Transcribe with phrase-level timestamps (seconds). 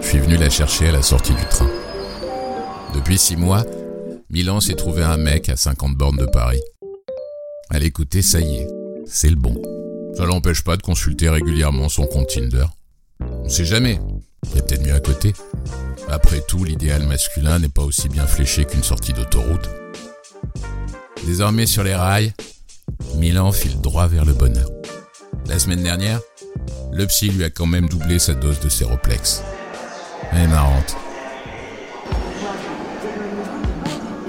[0.00, 1.68] Je suis venu la chercher à la sortie du train.
[2.94, 3.62] Depuis six mois,
[4.30, 6.62] Milan s'est trouvé un mec à 50 bornes de Paris.
[7.68, 8.68] À l'écouter, ça y est,
[9.06, 9.60] c'est le bon.
[10.16, 12.66] Ça l'empêche pas de consulter régulièrement son compte Tinder.
[13.20, 13.98] On sait jamais,
[14.44, 15.34] il y peut-être mieux à côté.
[16.08, 19.68] Après tout, l'idéal masculin n'est pas aussi bien fléché qu'une sortie d'autoroute.
[21.26, 22.32] Désormais sur les rails,
[23.16, 24.75] Milan file droit vers le bonheur.
[25.48, 26.20] La semaine dernière,
[26.92, 29.42] le psy lui a quand même doublé sa dose de séroplex.
[30.32, 30.96] Elle est.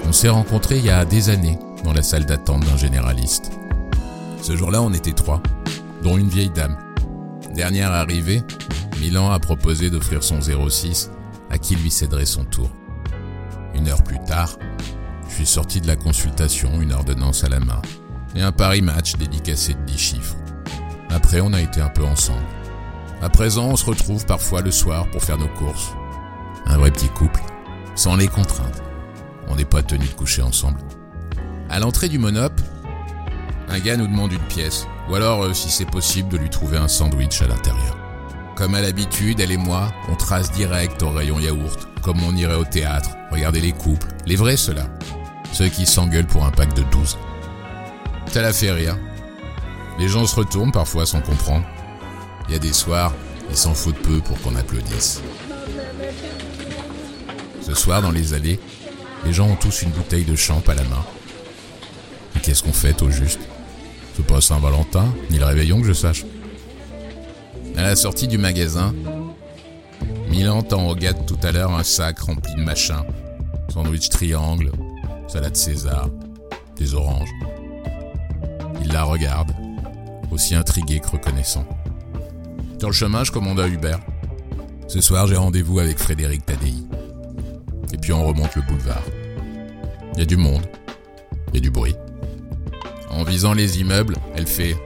[0.06, 3.50] On s'est rencontrés il y a des années dans la salle d'attente d'un généraliste.
[4.42, 5.42] Ce jour-là, on était trois,
[6.02, 6.78] dont une vieille dame.
[7.52, 8.42] Dernière arrivée,
[9.00, 11.10] Milan a proposé d'offrir son 06
[11.50, 12.70] à qui lui céderait son tour.
[13.74, 14.56] Une heure plus tard,
[15.28, 17.82] je suis sorti de la consultation, une ordonnance à la main,
[18.36, 20.36] et un pari match dédicacé de 10 chiffres.
[21.10, 22.44] Après, on a été un peu ensemble.
[23.20, 25.92] À présent, on se retrouve parfois le soir pour faire nos courses.
[26.66, 27.40] Un vrai petit couple,
[27.94, 28.82] sans les contraintes.
[29.48, 30.78] On n'est pas tenu de coucher ensemble.
[31.70, 32.52] À l'entrée du Monop,
[33.68, 36.78] un gars nous demande une pièce, ou alors, euh, si c'est possible, de lui trouver
[36.78, 37.96] un sandwich à l'intérieur.
[38.54, 42.54] Comme à l'habitude, elle et moi, on trace direct au rayon yaourt, comme on irait
[42.54, 44.86] au théâtre, regarder les couples, les vrais ceux-là,
[45.52, 47.18] ceux qui s'engueulent pour un pack de 12.
[48.26, 48.96] Ça la fait rire.
[49.98, 51.66] Les gens se retournent parfois sans comprendre.
[52.48, 53.12] Il y a des soirs,
[53.50, 55.20] ils s'en foutent peu pour qu'on applaudisse.
[57.60, 58.60] Ce soir, dans les allées,
[59.24, 61.04] les gens ont tous une bouteille de champ à la main.
[62.36, 63.40] Et qu'est-ce qu'on fait au juste?
[64.14, 66.24] C'est pas Saint-Valentin, ni le réveillon que je sache.
[67.76, 68.94] À la sortie du magasin,
[70.30, 73.04] Milan tend au gars de tout à l'heure un sac rempli de machins.
[73.72, 74.72] Sandwich triangle,
[75.26, 76.08] salade César,
[76.76, 77.30] des oranges.
[78.82, 79.52] Il la regarde,
[80.30, 81.66] aussi intrigué que reconnaissant.
[82.78, 83.96] Sur le chemin, je commande un Uber.
[84.86, 86.74] Ce soir, j'ai rendez-vous avec Frédéric Tadei.
[87.92, 89.02] Et puis on remonte le boulevard.
[90.14, 90.62] Il y a du monde.
[91.48, 91.96] Il y a du bruit.
[93.10, 94.76] En visant les immeubles, elle fait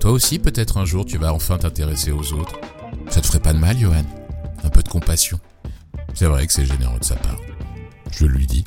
[0.00, 2.58] Toi aussi, peut-être un jour, tu vas enfin t'intéresser aux autres.
[3.08, 4.04] Ça te ferait pas de mal, Johan?
[4.64, 5.38] Un peu de compassion.
[6.14, 7.38] C'est vrai que c'est généreux de sa part.
[8.10, 8.64] Je lui dis.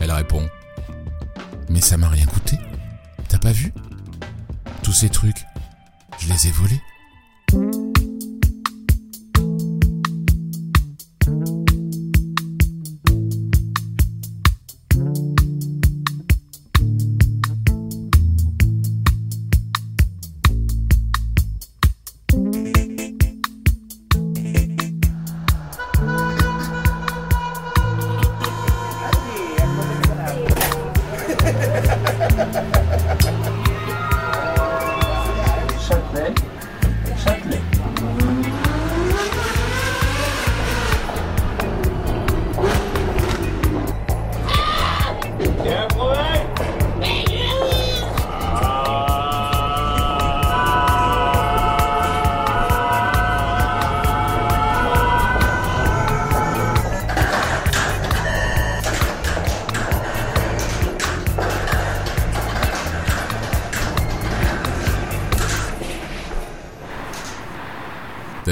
[0.00, 0.46] Elle répond
[1.68, 2.58] Mais ça m'a rien coûté.
[3.28, 3.72] T'as pas vu?
[4.84, 5.46] Tous ces trucs,
[6.18, 6.82] je les ai volés.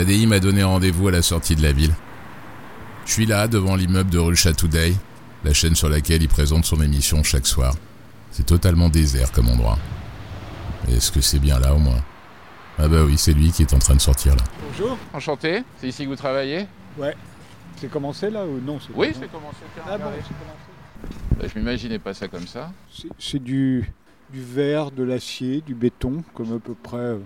[0.03, 1.95] Tadei m'a donné rendez-vous à la sortie de la ville.
[3.07, 4.95] Je suis là, devant l'immeuble de rue Today,
[5.45, 7.73] la chaîne sur laquelle il présente son émission chaque soir.
[8.33, 9.79] C'est totalement désert comme endroit.
[10.89, 12.03] Est-ce que c'est bien là au moins?
[12.81, 14.43] Ah bah oui, c'est lui qui est en train de sortir là.
[14.73, 15.63] Bonjour, enchanté.
[15.81, 16.67] C'est ici que vous travaillez?
[16.99, 17.15] Ouais.
[17.77, 19.59] C'est commencé là ou non c'est Oui, pas- c'est commencé.
[19.87, 20.17] Ah bon, Regardez.
[20.27, 21.39] c'est commencé.
[21.39, 22.73] Bah, je m'imaginais pas ça comme ça.
[22.93, 23.89] C'est- C'est du,
[24.33, 27.19] du verre, de l'acier, du béton, comme à peu près.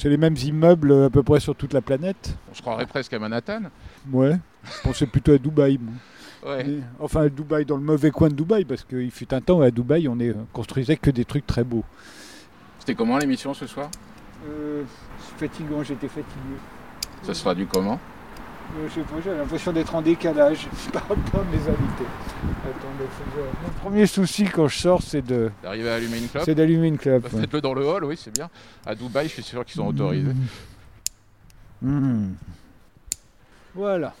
[0.00, 2.34] C'est les mêmes immeubles euh, à peu près sur toute la planète.
[2.50, 3.64] On se croirait presque à Manhattan.
[4.10, 4.34] Ouais.
[4.64, 5.78] Je pensais plutôt à Dubaï.
[5.78, 6.54] moi.
[6.56, 6.64] Ouais.
[6.64, 9.58] Mais- enfin, à Dubaï, dans le mauvais coin de Dubaï, parce qu'il fut un temps
[9.58, 11.84] où à Dubaï, on est, euh, construisait que des trucs très beaux.
[12.78, 13.90] C'était comment l'émission ce soir?
[14.48, 14.84] Euh,
[15.18, 16.56] c'est fatigant, j'étais fatigué.
[17.22, 18.00] Ça se traduit comment?
[18.88, 22.06] Je sais pas, j'ai l'impression d'être en décalage par rapport à mes invités.
[22.64, 26.54] Attendez, Mon premier souci quand je sors, c'est de, D'arriver à allumer une clope c'est
[26.54, 27.22] d'allumer une clope.
[27.22, 28.48] Bah, Faites-le dans le hall, oui, c'est bien.
[28.86, 30.32] À Dubaï, je suis sûr qu'ils sont autorisés.
[31.82, 32.32] Mmh.
[33.74, 34.14] Voilà.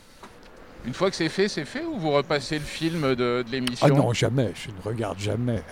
[0.86, 3.86] Une fois que c'est fait, c'est fait ou vous repassez le film de, de l'émission
[3.88, 5.62] Ah non, jamais, je ne regarde jamais.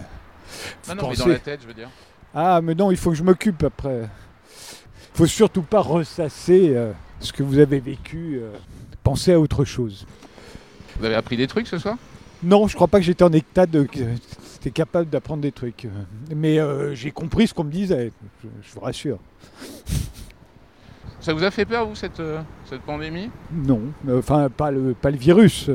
[0.89, 1.89] Non, non, mais dans la tête, je veux dire.
[2.35, 4.03] Ah, mais non, il faut que je m'occupe après.
[4.03, 8.39] Il faut surtout pas ressasser euh, ce que vous avez vécu.
[8.41, 8.53] euh,
[9.03, 10.07] pensez à autre chose.
[10.99, 11.97] Vous avez appris des trucs ce soir?
[12.43, 13.87] Non, je crois pas que j'étais en état de.
[13.93, 15.87] j'étais capable d'apprendre des trucs.
[16.35, 18.13] Mais euh, j'ai compris ce qu'on me disait,
[18.43, 19.19] je, je vous rassure.
[21.21, 23.31] Ça vous a fait peur, vous, cette, euh, cette pandémie?
[23.53, 23.81] Non,
[24.13, 25.69] enfin pas le, pas le virus.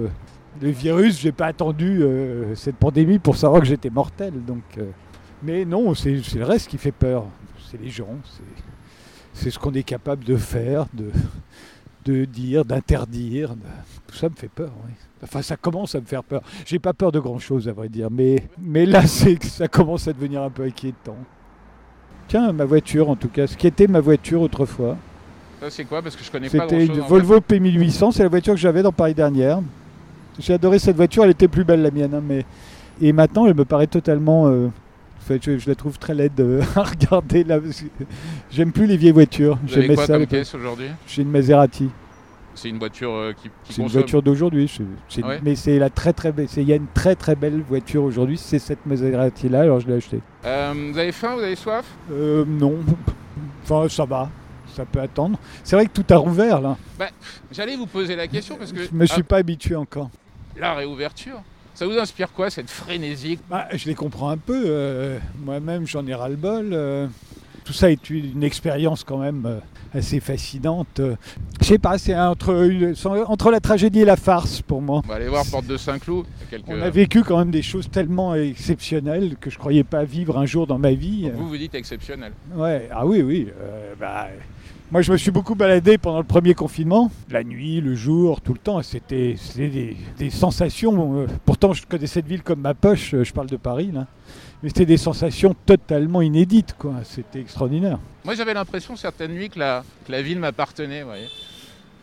[0.62, 2.02] Le virus, j'ai pas attendu
[2.56, 4.34] cette pandémie pour savoir que j'étais mortel.
[4.46, 4.62] Donc,
[5.42, 7.26] mais non, c'est c'est le reste qui fait peur.
[7.70, 8.64] C'est les gens, c'est-
[9.34, 11.10] c'est ce qu'on est capable de faire, de,
[12.06, 13.56] de dire, d'interdire.
[14.08, 14.72] Tout ça me fait peur.
[14.86, 14.92] oui.
[15.24, 16.42] Enfin, ça commence à me faire peur.
[16.66, 19.68] J'ai pas peur de grand chose, à vrai dire, mais, mais là, c'est que ça
[19.68, 21.16] commence à devenir un peu inquiétant.
[22.28, 24.98] Tiens, ma voiture, en tout cas, ce qui était ma voiture autrefois.
[25.62, 26.02] Ça, c'est quoi?
[26.02, 26.98] Parce que je connais pas C'était grand-chose.
[26.98, 29.62] une Volvo P1800, c'est la voiture que j'avais dans Paris dernière.
[30.40, 32.44] J'ai adoré cette voiture, elle était plus belle la mienne, hein, mais
[33.02, 34.48] et maintenant elle me paraît totalement.
[34.48, 34.70] euh,
[35.24, 37.60] fait, je, je la trouve très laide euh, à regarder là.
[38.52, 39.58] J'aime plus les vieilles voitures.
[39.66, 40.14] Vous avez J'aimais quoi ça.
[40.14, 40.40] à comme l'époque.
[40.40, 40.88] caisse aujourd'hui?
[41.08, 41.90] J'ai une Maserati.
[42.56, 44.72] C'est une voiture euh, qui, qui C'est une voiture d'aujourd'hui.
[45.24, 45.40] Ah ouais?
[45.44, 46.48] Mais c'est la très très belle.
[46.56, 48.38] Il y a une très très belle voiture aujourd'hui.
[48.38, 49.62] C'est cette Maserati là.
[49.62, 50.22] Alors je l'ai achetée.
[50.46, 51.86] Euh, vous avez faim Vous avez soif?
[52.12, 52.76] Euh, non.
[53.64, 54.30] Enfin ça va.
[54.76, 55.40] Ça peut attendre.
[55.64, 56.78] C'est vrai que tout a rouvert là.
[57.52, 60.10] J'allais vous poser la question parce que Je me suis ah, pas habitué encore.
[60.60, 61.42] la réouverture,
[61.84, 63.38] ça vous inspire quoi cette frénésie?
[63.50, 64.64] Bah, je les comprends un peu.
[64.68, 66.70] euh, Moi-même, j'en ai ras-le-bol.
[66.72, 67.08] euh.
[67.66, 69.60] tout ça est une expérience quand même euh,
[69.98, 71.02] assez fascinante.
[71.60, 75.02] Je sais pas, c'est entre, la tragédie et la farce pour moi.
[75.04, 76.26] On va aller voir Porte de Saint-Cloud.
[76.50, 80.38] Quelques- On a vécu quand même des choses tellement exceptionnelles que je croyais pas vivre
[80.38, 81.30] un jour dans ma vie.
[81.36, 82.32] Vous vous dites exceptionnel.
[82.56, 83.50] Ouais, ah oui, oui.
[84.00, 84.28] bah,
[84.94, 88.54] moi, je me suis beaucoup baladé pendant le premier confinement, la nuit, le jour, tout
[88.54, 88.80] le temps.
[88.84, 91.18] C'était des, des sensations.
[91.22, 93.16] euh, pourtant, je connais cette ville comme ma poche.
[93.16, 94.06] euh, Je parle de Paris, là.
[94.62, 96.94] Mais c'était des sensations totalement inédites, quoi.
[97.06, 97.98] C'était extraordinaire.
[98.24, 101.28] Moi j'avais l'impression certaines nuits que la, que la ville m'appartenait, vous voyez.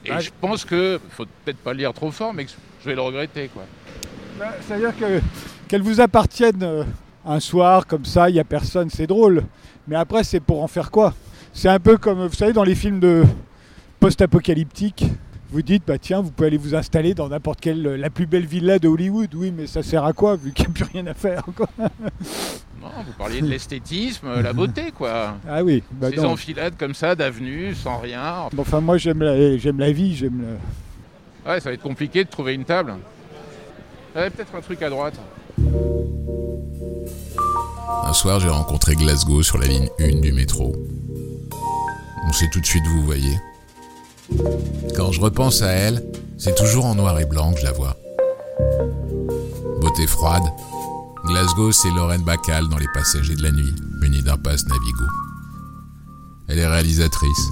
[0.05, 2.51] Et Ah, je pense que, faut peut-être pas le dire trop fort, mais que
[2.83, 3.63] je vais le regretter quoi.
[4.39, 5.21] Bah, C'est-à-dire que
[5.69, 6.85] qu'elles vous appartiennent euh,
[7.25, 9.45] un soir comme ça, il n'y a personne, c'est drôle.
[9.87, 11.15] Mais après, c'est pour en faire quoi?
[11.53, 13.25] C'est un peu comme, vous savez, dans les films de
[13.99, 15.05] post-apocalyptiques.
[15.53, 18.47] Vous dites, bah tiens, vous pouvez aller vous installer dans n'importe quelle, la plus belle
[18.47, 19.35] villa de Hollywood.
[19.35, 21.69] Oui, mais ça sert à quoi, vu qu'il n'y a plus rien à faire quoi?
[22.81, 25.37] Non, vous parliez de l'esthétisme, euh, la beauté quoi.
[25.49, 26.31] Ah oui, bah Ces non.
[26.31, 28.49] enfilades comme ça d'avenues, sans rien.
[28.53, 31.51] Bon, Enfin, moi, j'aime la, j'aime la vie, j'aime le...
[31.51, 32.95] Ouais, ça va être compliqué de trouver une table.
[34.15, 35.15] Ouais, peut-être un truc à droite.
[38.05, 40.75] Un soir, j'ai rencontré Glasgow sur la ligne 1 du métro.
[42.31, 43.41] On s'est tout de suite vous voyez.
[44.95, 46.05] Quand je repense à elle,
[46.39, 47.97] c'est toujours en noir et blanc que je la vois.
[49.81, 50.45] Beauté froide,
[51.25, 55.07] Glasgow, c'est Lorraine Bacall dans Les Passagers de la Nuit, munie d'un passe Navigo.
[56.47, 57.49] Elle est réalisatrice.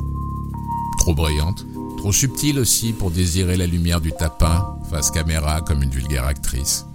[0.98, 1.66] Trop brillante,
[1.96, 6.86] trop subtile aussi pour désirer la lumière du tapin face caméra comme une vulgaire actrice.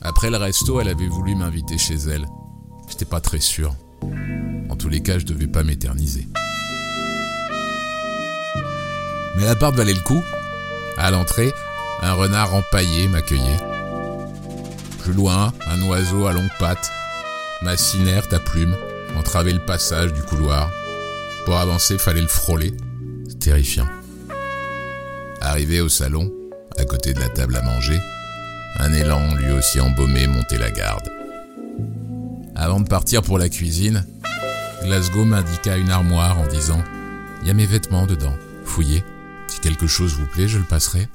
[0.00, 2.26] Après le resto, elle avait voulu m'inviter chez elle.
[2.88, 3.74] J'étais pas très sûr.
[4.70, 6.26] En tous les cas, je devais pas m'éterniser.
[9.36, 10.22] Mais l'appart valait le coup.
[10.96, 11.52] À l'entrée,
[12.02, 13.60] un renard empaillé m'accueillait.
[15.00, 16.90] Plus loin, un oiseau à longues pattes,
[17.62, 18.76] m'assinèrent à plume,
[19.16, 20.70] entravait le passage du couloir.
[21.44, 22.74] Pour avancer, fallait le frôler.
[23.28, 23.88] C'est terrifiant.
[25.40, 26.32] Arrivé au salon,
[26.78, 28.00] à côté de la table à manger,
[28.78, 31.08] un élan, lui aussi embaumé, montait la garde.
[32.56, 34.06] Avant de partir pour la cuisine,
[34.82, 36.82] Glasgow m'indiqua une armoire en disant
[37.42, 39.04] Il y a mes vêtements dedans, fouillez.
[39.64, 41.08] Quelque chose vous plaît, je le passerai.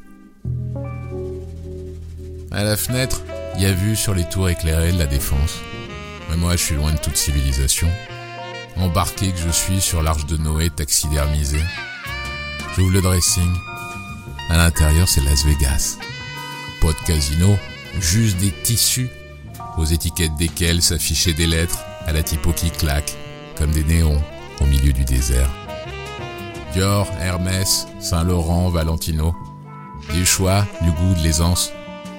[2.50, 3.22] À la fenêtre,
[3.56, 5.60] il y a vue sur les tours éclairées de la défense.
[6.28, 7.88] Mais moi, je suis loin de toute civilisation.
[8.76, 11.62] Embarqué que je suis sur l'arche de Noé taxidermisée.
[12.76, 13.54] J'ouvre le dressing.
[14.50, 16.00] À l'intérieur, c'est Las Vegas.
[16.82, 17.56] Pas de casino,
[18.00, 19.10] juste des tissus,
[19.78, 23.16] aux étiquettes desquels s'affichaient des lettres à la typo qui claque,
[23.56, 24.20] comme des néons
[24.60, 25.52] au milieu du désert.
[26.74, 29.36] Dior, Hermès, Saint-Laurent, Valentino.
[30.14, 31.72] Du choix, du goût, de l'aisance.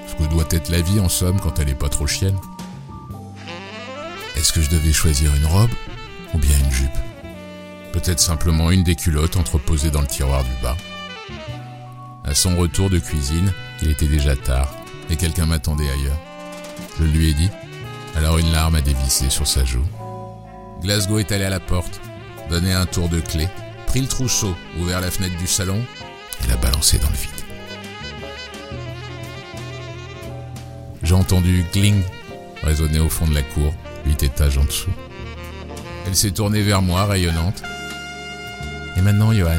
[0.09, 2.39] Ce que doit être la vie en somme quand elle est pas trop chienne.
[4.37, 5.71] Est-ce que je devais choisir une robe
[6.35, 6.91] ou bien une jupe?
[7.93, 10.77] Peut-être simplement une des culottes entreposées dans le tiroir du bas.
[12.25, 13.53] À son retour de cuisine,
[13.83, 14.73] il était déjà tard
[15.11, 16.19] et quelqu'un m'attendait ailleurs.
[16.99, 17.51] Je lui ai dit,
[18.17, 19.85] alors une larme a dévissé sur sa joue.
[20.83, 22.01] Glasgow est allé à la porte,
[22.49, 23.49] donné un tour de clé,
[23.91, 25.83] pris le trousseau, ouvert la fenêtre du salon
[26.45, 27.31] et l'a balancé dans le vide.
[31.03, 32.01] J'ai entendu gling
[32.63, 33.75] résonner au fond de la cour,
[34.07, 34.93] huit étages en dessous.
[36.07, 37.65] Elle s'est tournée vers moi, rayonnante.
[38.97, 39.59] Et maintenant, Johan,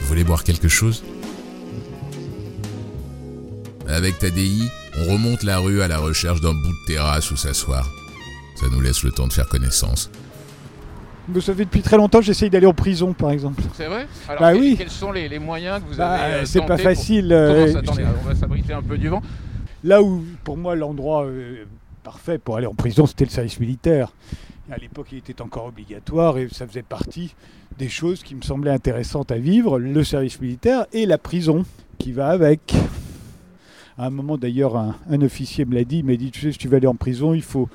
[0.00, 1.04] vous voulez boire quelque chose?
[3.88, 4.50] Avec Tadei,
[4.98, 7.88] on remonte la rue à la recherche d'un bout de terrasse où s'asseoir.
[8.56, 10.10] Ça nous laisse le temps de faire connaissance.
[11.40, 13.62] Ça fait depuis très longtemps j'essaye d'aller en prison, par exemple.
[13.74, 14.06] C'est vrai?
[14.28, 14.74] Alors, Bah que- oui.
[14.78, 17.24] quels sont les, les moyens que vous Bah, avez euh, c'est pas pour- facile.
[17.28, 19.22] Comment euh, Attendez, on va s'abriter un peu du vent.
[19.84, 21.64] Là où, pour moi, l'endroit euh,
[22.04, 24.12] parfait pour aller en prison, c'était le service militaire.
[24.70, 27.34] À l'époque, il était encore obligatoire et ça faisait partie
[27.78, 31.64] des choses qui me semblaient intéressantes à vivre, le service militaire et la prison
[31.98, 32.74] qui va avec.
[33.98, 36.52] À un moment, d'ailleurs, un, un officier me l'a dit, il m'a dit, tu sais,
[36.52, 37.68] si tu veux aller en prison, il faut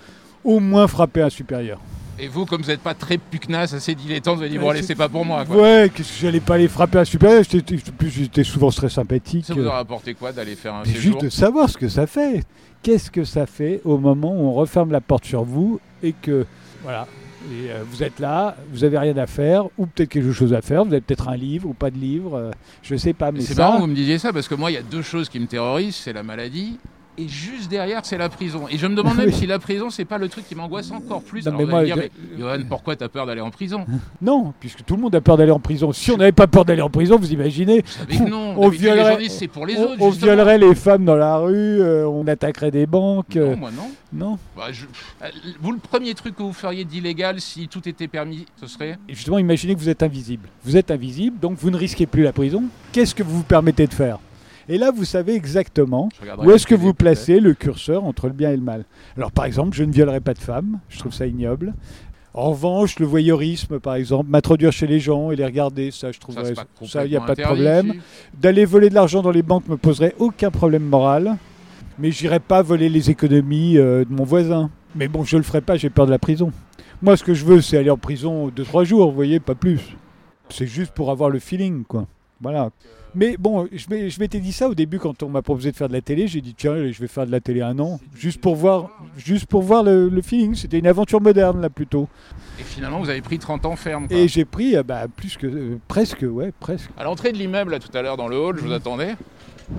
[0.44, 1.80] au moins frapper un supérieur.
[2.24, 4.84] Et vous, comme vous n'êtes pas très pucnasse, assez dilettante, vous avez dit, bon, allez,
[4.84, 5.44] c'est- pas pour moi.
[5.44, 5.56] Quoi.
[5.58, 8.90] Ouais, qu'est-ce que j'allais pas aller frapper un supérieur J'étais en plus, j'étais souvent très
[8.90, 9.46] sympathique.
[9.46, 11.90] Ça vous a rapporté quoi d'aller faire un Mais séjour juste de savoir ce que
[11.90, 12.44] ça fait.
[12.84, 16.46] Qu'est-ce que ça fait au moment où on referme la porte sur vous et que,
[16.84, 17.08] voilà,
[17.52, 20.62] et, euh, vous êtes là, vous avez rien à faire, ou peut-être quelque chose à
[20.62, 22.52] faire, vous avez peut-être un livre ou pas de livre, euh,
[22.84, 24.70] je sais pas, mais C'est ça, marrant que vous me disiez ça parce que moi,
[24.70, 26.78] il y a deux choses qui me terrorisent c'est la maladie
[27.18, 28.66] et juste derrière, c'est la prison.
[28.70, 29.34] Et je me demande même Oui.
[29.34, 31.46] si la prison, c'est pas le truc qui m'angoisse encore plus.
[31.46, 33.42] Non, Alors mais vous allez moi, me dire, je- mais Johan, pourquoi t'as peur d'aller
[33.42, 33.86] en prison?
[34.22, 35.92] Non, puisque tout le monde a peur d'aller en prison.
[35.92, 38.56] Si on n'avait pas peur d'aller en prison, vous imaginez, que non.
[38.58, 39.96] On les violerait- pour les on, autres.
[40.00, 40.34] on justement.
[40.34, 43.36] violerait les femmes dans la rue, euh, on attaquerait des banques.
[43.36, 43.92] euh, Non, moi non.
[44.14, 44.38] non.
[44.56, 44.86] Bah, je-
[45.24, 45.28] euh,
[45.62, 48.98] Vous, le premier truc que vous feriez d'illégal si tout était permis, ce serait?
[49.10, 50.48] Et justement, imaginez que vous êtes invisible.
[50.64, 52.64] Vous êtes invisible, donc vous ne risquez plus la prison.
[52.92, 54.20] Qu'est-ce que vous vous permettez de faire?
[54.72, 58.52] Et là, vous savez exactement Où est-ce que vous placez le curseur entre le bien
[58.52, 58.86] et le mal
[59.18, 61.74] Alors par exemple, je ne violerai pas de femmes, je trouve ça ignoble.
[62.34, 66.20] En revanche, le voyeurisme, par exemple, m'introduire chez les gens et les regarder, ça, je
[66.22, 66.54] trouverais
[66.86, 67.96] ça, il n'y a pas de problème.
[68.40, 71.36] D'aller voler de l'argent dans les banques me poserait aucun problème moral,
[72.00, 74.70] mais j'irai pas voler les économies euh, de mon voisin.
[74.96, 76.54] Mais bon, je le ferai pas, j'ai peur de la prison.
[77.02, 79.56] Moi, ce que je veux, c'est aller en prison deux trois jours, vous voyez, pas
[79.56, 79.98] plus.
[80.48, 82.08] C'est juste pour avoir le feeling, quoi.
[82.40, 82.70] Voilà.
[83.14, 85.94] Mais bon, je m'étais dit ça au début quand on m'a proposé de faire de
[85.94, 86.28] la télé.
[86.28, 89.48] J'ai dit tiens, je vais faire de la télé un an, juste pour voir, juste
[89.48, 90.56] pour voir le, le feeling.
[90.56, 92.08] C'était une aventure moderne là plutôt.
[92.60, 94.08] Et finalement, vous avez pris 30 ans ferme.
[94.08, 94.16] quoi.
[94.18, 96.90] Et j'ai pris euh, bah, plus que euh, presque, ouais, presque.
[96.98, 99.16] À l'entrée de l'immeuble, là, tout à l'heure, dans le hall, je vous attendais.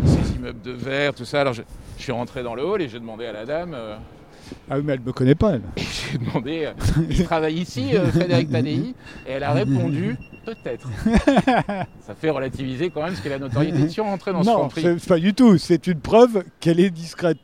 [0.05, 1.41] Ces immeubles de verre, tout ça.
[1.43, 1.63] Alors, je,
[1.99, 3.73] je suis rentré dans le hall et j'ai demandé à la dame.
[3.75, 3.97] euh,
[4.71, 5.55] Ah oui, mais elle me connaît pas.
[5.55, 5.63] Elle.
[5.77, 6.73] j'ai demandé euh,
[7.11, 8.95] Il travaille ici, euh, Frédéric Tadei
[9.27, 10.89] Et elle a répondu Peut-être.
[12.01, 13.89] ça fait relativiser quand même ce qu'est la notoriété.
[13.89, 14.83] Si on rentrait dans ce non, franc-prix.
[14.99, 15.57] c'est pas du tout.
[15.59, 17.39] C'est une preuve qu'elle est discrète.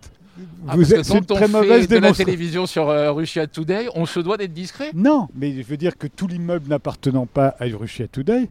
[0.67, 4.21] Ah, Vous êtes une très mauvaise de la télévision sur euh, Russia Today, on se
[4.21, 4.91] doit d'être discret.
[4.95, 8.49] Non, mais je veux dire que tout l'immeuble n'appartenant pas à Russia Today,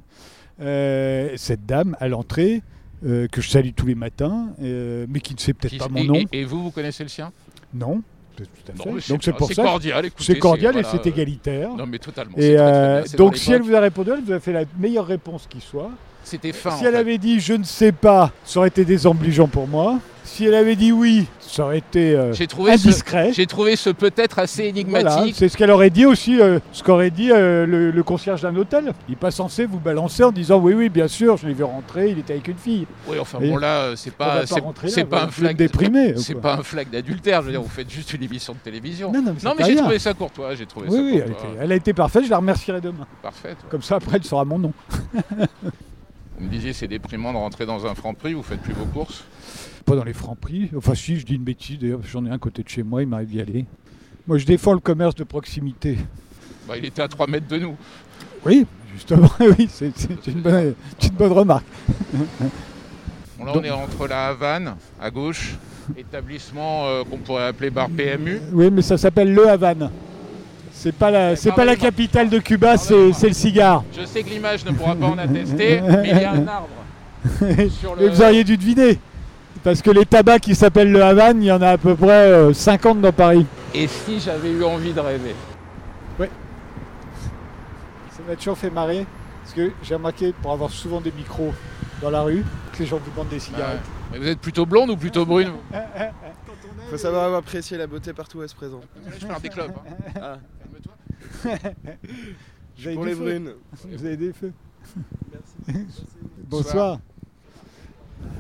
[0.62, 2.62] euh, cette dame à l'entrée,
[3.06, 6.16] euh, que je salue tous les matins, mais qui ne sait peut-être pas mon nom,
[6.16, 7.32] et- et vous, vous connaissez le sien?
[7.74, 8.02] Non,
[8.44, 8.86] tout à fait.
[8.90, 9.64] Non, mais Donc c'est pour ça.
[9.64, 10.10] cordial.
[10.18, 11.70] C'est cordial et c'est euh, égalitaire.
[11.76, 12.34] Non, mais totalement.
[12.38, 14.54] Et très, très euh, dans donc si elle vous a répondu, elle vous a fait
[14.54, 15.92] la meilleure réponse qui soit.
[16.30, 16.72] C'était fin.
[16.72, 17.00] si en elle fait.
[17.00, 20.00] avait dit je ne sais pas, ça aurait été désobligeant pour moi.
[20.26, 23.32] Si elle avait dit oui, ça aurait été euh, J'ai trouvé, ce, indiscret.
[23.34, 25.36] j'ai trouvé ce peut-être assez Voilà, énigmatique.
[25.38, 28.54] c'est ce qu'elle aurait dit aussi, euh, ce qu'aurait dit euh, le, le concierge d'un
[28.58, 28.92] hôtel.
[29.08, 31.64] Il n'est pas censé vous balancer en disant oui, oui, bien sûr, je l'ai vu
[31.64, 32.86] rentrer, il était avec une fille.
[33.08, 34.62] oui, enfin Et bon, là, c'est pas, pas c'est,
[35.14, 35.56] un flag.
[35.56, 36.14] déprimer.
[36.14, 37.40] ou C'est pas un flag d'adultère.
[37.42, 39.14] Je veux dire, vous faites juste une émission de télévision.
[39.14, 40.56] Non, non, mais, mais j'ai trouvé ça courtois.
[40.56, 41.50] J'ai trouvé Oui, ça oui, elle, courtois.
[41.54, 43.08] était- elle a été parfaite, je la remercierai demain.
[43.24, 43.56] Parfait.
[43.60, 43.70] toi.
[43.72, 44.74] Comme ça, après, elle saura mon nom.
[46.38, 48.34] Vous me disiez, c'est déprimant de rentrer dans un franc prix.
[48.34, 49.24] Vous faites plus vos courses.
[49.86, 50.70] Pas dans les francs prix.
[50.76, 53.08] Enfin, si, je dis une bêtise, d'ailleurs, j'en ai un côté de chez moi, il
[53.08, 53.66] m'arrive d'y aller.
[54.28, 55.98] Moi, je défends le commerce de proximité.
[56.68, 57.76] Bah, il était à 3 mètres de nous.
[58.46, 59.88] Oui, justement, oui, c'est
[60.28, 61.66] une, bonne- c'est une bonne remarque.
[63.40, 65.56] Bon, là, Donc- on est entre la Havane, à gauche,
[65.98, 68.42] établissement euh, qu'on pourrait appeler bar PMU.
[68.52, 69.90] Oui, mais ça s'appelle Le Havane.
[70.88, 71.92] C'est pas la, c'est pas la pardonnez-moi.
[71.92, 73.84] capitale de Cuba, c'est le cigare.
[73.94, 76.70] Je sais que l'image ne pourra pas en attester, mais il y a un arbre.
[77.72, 78.04] Sur le...
[78.04, 78.98] Et vous auriez dû deviner.
[79.66, 82.32] Parce que les tabacs qui s'appellent Le Havane, il y en a à peu près
[82.32, 83.46] euh, 50 dans Paris.
[83.76, 85.36] Et si j'avais eu envie de rêver
[86.20, 86.26] Ça
[88.28, 89.06] m'a toujours fait marrer.
[89.44, 91.54] Parce que j'ai remarqué, pour avoir souvent des micros
[92.02, 93.76] dans la rue, que les gens vous demandent des cigarettes.
[93.76, 94.10] ouais.
[94.14, 95.80] Mais vous êtes plutôt blonde ou plutôt brune vous
[96.92, 98.84] Faut savoir apprécier la beauté partout où elle se présente.
[99.20, 99.72] Je parle des clubs.
[100.16, 100.20] hein.
[100.22, 100.38] Ah,
[100.72, 100.94] Calme-toi.
[102.78, 103.54] Vous avez pour les brunes.
[103.86, 104.54] Vous avez des feux.
[105.32, 105.86] Merci.
[106.50, 107.00] Bonsoir.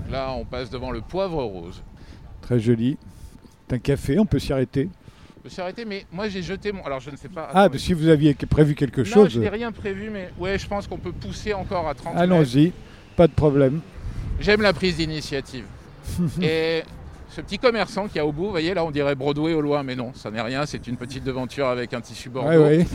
[0.10, 1.82] Là, on passe devant le poivre rose.
[2.42, 2.98] Très joli.
[3.68, 4.90] C'est un café, on peut s'y arrêter.
[5.40, 6.84] Je me suis arrêté, mais moi j'ai jeté mon.
[6.84, 7.50] Alors je ne sais pas.
[7.54, 10.58] Ah, bah, si vous aviez prévu quelque Non, chose, je n'ai rien prévu, mais ouais,
[10.58, 12.24] je pense qu'on peut pousser encore à 30 mètres.
[12.24, 12.72] allons-y.
[13.16, 13.82] Pas de problème.
[14.40, 15.66] J'aime la prise d'initiative.
[16.42, 16.84] Et
[17.38, 19.84] ce petit commerçant qui a au bout, vous voyez, là on dirait Broadway au loin,
[19.84, 22.50] mais non, ça n'est rien, c'est une petite devanture avec un tissu bordeaux.
[22.50, 22.88] Ouais, ouais.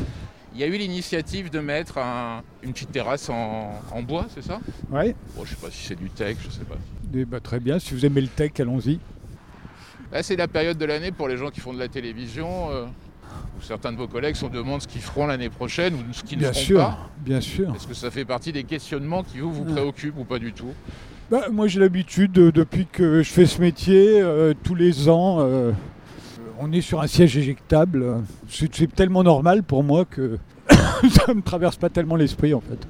[0.52, 4.42] Il y a eu l'initiative de mettre un- une petite terrasse en, en bois, c'est
[4.42, 4.58] ça?
[4.90, 5.14] Ouais.
[5.36, 6.74] Bon, je sais pas si c'est du tech, je sais pas.
[7.14, 7.78] Eh ben, très bien.
[7.78, 8.98] Si vous aimez le tech, allons-y.
[10.10, 12.68] Là, c'est la période de l'année pour les gens qui font de la télévision.
[12.70, 12.84] euh,
[13.62, 16.42] certains de vos collègues se demandent ce qu'ils feront l'année prochaine ou ce qu'ils ne
[16.44, 17.10] feront sûr, pas.
[17.18, 17.72] bien sûr.
[17.76, 20.74] Est-ce que ça fait partie des questionnements qui vous, vous préoccupent ou pas du tout?
[21.30, 25.38] Bah, moi j'ai l'habitude, euh, depuis que je fais ce métier, euh, tous les ans,
[25.40, 25.72] euh,
[26.58, 28.22] on est sur un siège éjectable.
[28.48, 30.38] C'est c'est tellement normal pour moi que
[30.68, 32.86] ça me traverse pas tellement l'esprit en fait.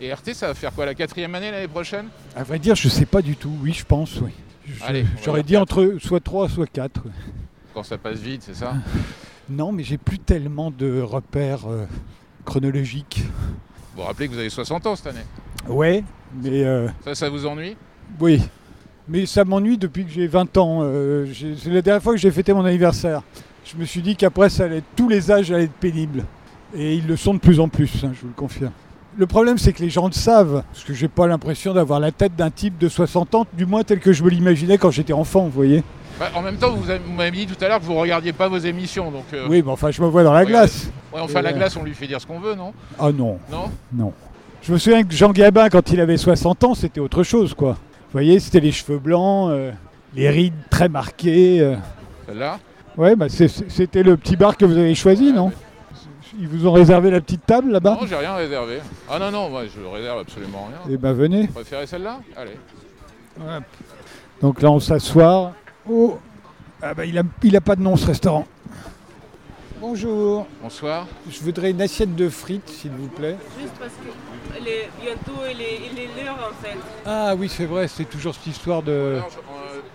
[0.00, 2.06] Et RT, ça va faire quoi La quatrième année l'année prochaine?
[2.36, 3.50] À vrai dire, je sais pas du tout.
[3.60, 4.30] Oui, je pense, oui.
[4.64, 7.02] Je- Allez, on va J'aurais dire dit entre soit 3, soit 4.
[7.74, 8.74] Quand ça passe vite, c'est ça?
[9.50, 11.86] Non, mais j'ai plus tellement de repères euh,
[12.44, 13.24] chronologiques.
[13.98, 15.24] Vous vous rappelez que vous avez 60 ans cette année.
[15.68, 16.04] Ouais,
[16.40, 17.76] mais euh, Ça, ça vous ennuie?
[18.20, 18.40] oui.
[19.08, 20.80] Mais ça m'ennuie depuis que j'ai 20 ans.
[20.82, 21.26] Euh,
[21.60, 23.22] C'est la dernière fois que j'ai fêté mon anniversaire.
[23.64, 26.24] Je me suis dit qu'après, ça allait être, tous les âges allaient être pénibles.
[26.76, 28.70] Et ils le sont de plus en plus, hein, je vous le confirme.
[29.16, 30.62] Le problème, c'est que les gens le savent.
[30.72, 33.82] Parce que j'ai pas l'impression d'avoir la tête d'un type de 60 ans, du moins
[33.82, 35.82] tel que je me l'imaginais quand j'étais enfant, vous voyez.
[36.18, 38.32] Bah, En même temps, vous, avez- vous m'avez dit tout à l'heure que vous regardiez
[38.32, 39.10] pas vos émissions.
[39.10, 40.90] Donc, euh, Oui, mais enfin, je me vois dans la glace.
[41.12, 41.52] ouais, enfin, la Euh.
[41.52, 42.72] glace, on lui fait dire ce qu'on veut, non?
[42.98, 43.38] Ah non.
[43.50, 43.70] Non?
[43.92, 44.12] Non.
[44.62, 47.72] Je me souviens que Jean Gabin, quand il avait 60 ans, c'était autre chose, quoi.
[47.72, 49.70] Vous voyez, c'était les cheveux blancs, euh,
[50.14, 51.60] les rides très marquées.
[51.60, 51.76] euh.
[52.26, 52.58] Celle-là
[52.96, 55.52] Ouais, bah c'est- c'était le petit bar que vous avez choisi, non?
[56.40, 57.96] Ils vous ont réservé la petite table là-bas?
[58.00, 58.80] Non, j'ai rien réservé.
[59.08, 60.78] Ah non, non, moi, je réserve absolument rien.
[60.92, 61.42] Eh ben venez.
[61.46, 62.18] Vous préférez celle-là?
[62.36, 62.56] Allez.
[64.42, 65.52] Donc là, on s'asseoir.
[65.88, 66.18] Oh
[66.82, 68.46] Ah bah il a, il a pas de nom ce restaurant.
[69.80, 70.46] Bonjour.
[70.62, 71.06] Bonsoir.
[71.30, 73.36] Je voudrais une assiette de frites, s'il vous plaît.
[73.60, 76.76] Juste parce que les- bientôt il est, il est l'heure en fait.
[77.06, 78.90] Ah oui, c'est vrai, c'est toujours cette histoire de...
[78.92, 79.20] Euh,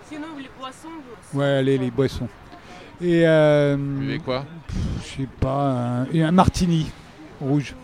[0.08, 0.88] Sinon les poissons.
[1.32, 2.28] vous- Ouais, allez, les boissons.
[3.00, 4.44] Et euh, vous quoi?
[5.02, 6.90] je sais pas, un, et un martini
[7.40, 7.74] rouge.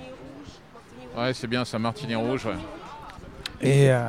[1.17, 2.47] Ouais, c'est bien, ça, martini rouge.
[2.47, 2.55] ouais.
[3.61, 4.09] Et euh,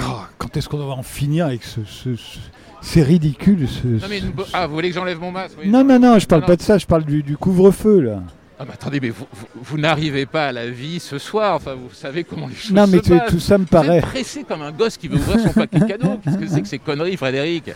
[0.00, 1.84] oh, quand est-ce qu'on va en finir avec ce...
[1.84, 2.38] ce- ce-
[2.80, 3.86] c'est ridicule ce...
[3.86, 5.68] Non, mais ce- une bo- Ah, vous voulez que j'enlève mon masque oui.
[5.68, 8.22] Non, non, non, je parle Non, pas de ça, je parle du, du couvre-feu là.
[8.60, 11.54] Ah, mais attendez, mais vous, vous- vous n'arrivez pas à la vie ce soir.
[11.56, 13.30] Enfin, vous savez comment les choses Non, mais se passent.
[13.30, 13.98] tout ça me Vous paraît.
[13.98, 16.18] êtes pressé comme un gosse qui veut ouvrir son paquet de cadeaux.
[16.24, 17.70] Qu'est-ce que c'est que ces conneries, Frédéric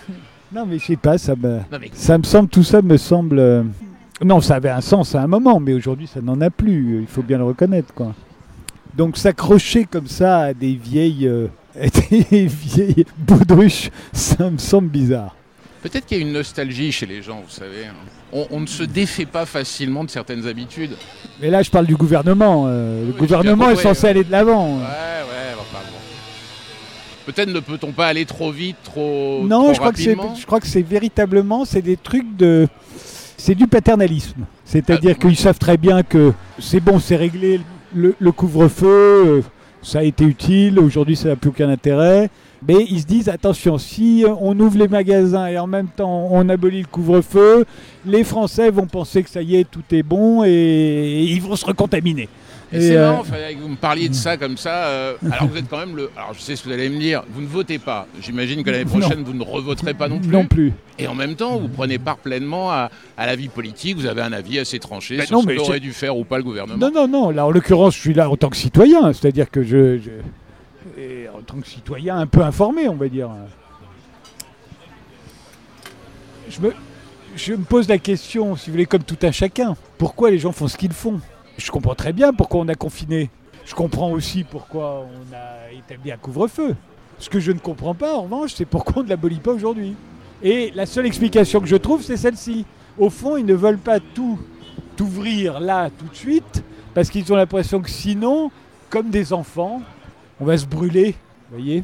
[0.52, 2.96] Non, mais je sais pas, ça me, Non, mais ça me semble, tout ça me
[2.96, 3.38] semble.
[3.38, 3.62] euh,
[4.24, 6.98] Non, ça avait un sens à un moment, mais aujourd'hui ça n'en a plus.
[7.00, 8.12] Il faut bien le reconnaître, quoi.
[8.96, 11.46] Donc s'accrocher comme ça à des vieilles, euh,
[11.80, 15.34] à des vieilles baudruches, ça me semble bizarre.
[15.82, 17.86] peut-être qu'il y a une nostalgie chez les gens, vous savez.
[17.86, 17.94] hein.
[18.32, 20.96] On, on ne se défait pas facilement de certaines habitudes.
[21.40, 22.64] Mais là, je parle du gouvernement.
[22.66, 24.76] euh, le gouvernement est censé aller de l'avant.
[24.76, 25.98] Ouais, ouais, enfin bon.
[27.26, 30.34] Peut-être ne peut-on pas aller trop vite, trop, Non, trop je crois, que c'est, rapidement
[30.34, 32.66] je crois que c'est véritablement, c'est des trucs de,
[33.36, 34.40] c'est du paternalisme.
[34.64, 37.60] C'est-à-dire Ah, qu'ils savent très bien que c'est bon, c'est réglé,
[37.94, 39.42] le, le couvre-feu, euh,
[39.82, 42.30] ça a été utile, aujourd'hui ça n'a plus aucun intérêt.
[42.66, 46.48] Mais ils se disent, attention, si on ouvre les magasins et en même temps on
[46.48, 47.64] abolit le couvre-feu,
[48.06, 51.66] les Français vont penser que ça y est, tout est bon et ils vont se
[51.66, 52.28] recontaminer.
[52.72, 54.86] Et, Et, c'est euh, marrant, Frédéric, vous me parliez de ça comme ça.
[54.86, 56.10] euh, alors vous êtes quand même le.
[56.16, 57.22] Alors je sais ce que vous allez me dire.
[57.28, 58.06] Vous ne votez pas.
[58.20, 58.98] J'imagine que l'année Non.
[59.00, 60.28] prochaine vous ne revoterez pas non plus.
[60.30, 60.72] Non plus.
[60.98, 63.96] Et en même temps, vous prenez part pleinement à, à la vie politique.
[63.96, 66.44] Vous avez un avis assez tranché sur non, ce qu'aurait dû faire ou pas le
[66.44, 66.78] gouvernement.
[66.78, 67.30] Non, non, non.
[67.30, 69.12] Là, en l'occurrence, je suis là en tant que citoyen.
[69.12, 73.28] C'est-à-dire que je, je- et en tant que citoyen un peu informé, on va dire.
[76.48, 76.72] Je me,
[77.36, 79.76] je me pose la question, si vous voulez, comme tout un chacun.
[79.98, 81.20] Pourquoi les gens font ce qu'ils font?
[81.64, 83.30] Je comprends très bien pourquoi on a confiné.
[83.64, 86.74] Je comprends aussi pourquoi on a établi un couvre-feu.
[87.18, 89.94] Ce que je ne comprends pas, en revanche, c'est pourquoi on ne l'abolit pas aujourd'hui.
[90.42, 92.64] Et la seule explication que je trouve, c'est celle-ci.
[92.98, 94.38] Au fond, ils ne veulent pas tout
[95.00, 96.62] ouvrir là tout de suite
[96.94, 98.50] parce qu'ils ont l'impression que sinon,
[98.88, 99.82] comme des enfants,
[100.40, 101.14] on va se brûler.
[101.50, 101.82] Voyez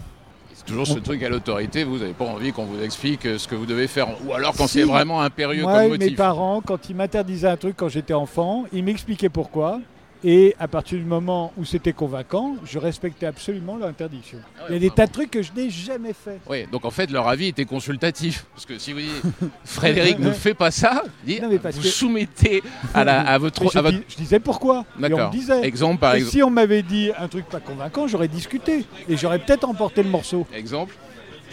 [0.68, 1.84] toujours ce truc à l'autorité.
[1.84, 4.08] Vous n'avez pas envie qu'on vous explique euh, ce que vous devez faire.
[4.26, 4.78] Ou alors quand Si.
[4.78, 6.16] c'est vraiment impérieux Moi, comme mes motif.
[6.16, 9.80] parents, quand ils m'interdisaient un truc quand j'étais enfant, ils m'expliquaient pourquoi.
[10.24, 14.38] Et à partir du moment où c'était convaincant, je respectais absolument l'interdiction.
[14.58, 16.40] Ah ouais, Il y a des tas de trucs que je n'ai jamais fait.
[16.48, 18.44] Oui, donc en fait, leur avis était consultatif.
[18.52, 19.22] Parce que si vous dites
[19.64, 22.62] Frédéric ne fait pas ça, dit, Non, vous que- soumettez
[22.94, 23.62] à, la, à votre.
[23.72, 24.78] Je, à votre- dis- je disais pourquoi.
[24.78, 25.30] Et on me D'accord.
[25.30, 25.64] disait.
[25.64, 26.32] Exemple par exemple.
[26.32, 28.84] si on m'avait dit un truc pas convaincant, j'aurais discuté.
[29.08, 30.46] Et j'aurais peut-être emporté le morceau.
[30.52, 30.96] Exemple.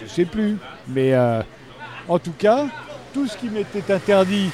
[0.01, 0.57] Je sais plus.
[0.87, 1.41] Mais euh,
[2.07, 2.65] en tout cas,
[3.13, 4.49] tout ce qui m'était interdit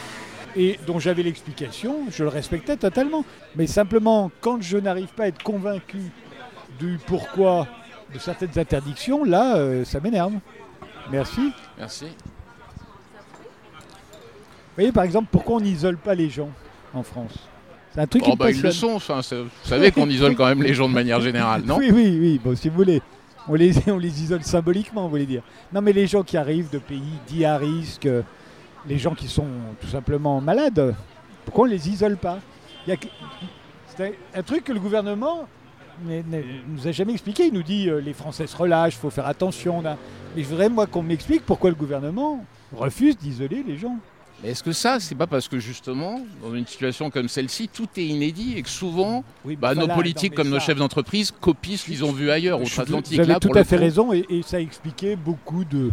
[0.55, 3.25] et dont j'avais l'explication, je le respectais totalement.
[3.55, 5.99] Mais simplement, quand je n'arrive pas à être convaincu
[6.79, 7.67] du pourquoi
[8.13, 10.33] de certaines interdictions, là, euh, ça m'énerve.
[11.11, 11.51] Merci.
[11.77, 12.05] Merci.
[14.71, 16.49] Vous voyez, par exemple, pourquoi on n'isole pas les gens
[16.93, 17.33] en France?
[17.93, 18.93] C'est un truc qui me bah, ils le sont.
[18.93, 21.77] Enfin, vous savez qu'on isole quand même les gens de manière générale, non?
[21.79, 23.01] Oui, oui, oui, bon, si vous voulez.
[23.49, 25.43] On les, on les isole symboliquement, vous voulez dire.
[25.73, 28.21] Non, mais les gens qui arrivent de pays dits à risque, euh,
[28.87, 29.47] les gens qui sont
[29.79, 30.95] tout simplement malades,
[31.45, 32.39] Pourquoi on ne les isole pas
[33.95, 35.47] C'est un, truc que le gouvernement
[36.05, 36.21] ne
[36.67, 37.47] nous a jamais expliqué.
[37.47, 39.81] Il nous dit euh, les Français se relâchent, il faut faire attention.
[39.81, 39.97] là.
[40.35, 42.43] Mais je voudrais, moi, qu'on m'explique pourquoi le gouvernement
[42.75, 43.97] refuse d'isoler les gens.
[44.41, 47.87] Mais est-ce que ça, c'est pas parce que justement, dans une situation comme celle-ci, tout
[47.97, 51.85] est inédit et que souvent, Oui, bah, nos politiques comme nos chefs d'entreprise copient ce
[51.85, 53.13] qu'ils ont vu ailleurs, outre-Atlantique.
[53.13, 55.91] Vous avez Là, tout pour à fait coup, raison et, et ça expliquait beaucoup de-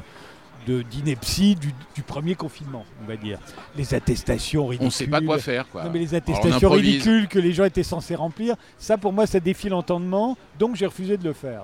[0.67, 3.39] d'ineptie du, du premier confinement, on va dire.
[3.77, 4.87] Les attestations ridicules.
[4.87, 5.85] On sait pas quoi faire, quoi.
[5.85, 9.41] Non, mais les attestations ridicules que les gens étaient censés remplir, ça pour moi ça
[9.41, 11.63] défie l'entendement, donc j'ai refusé de le faire.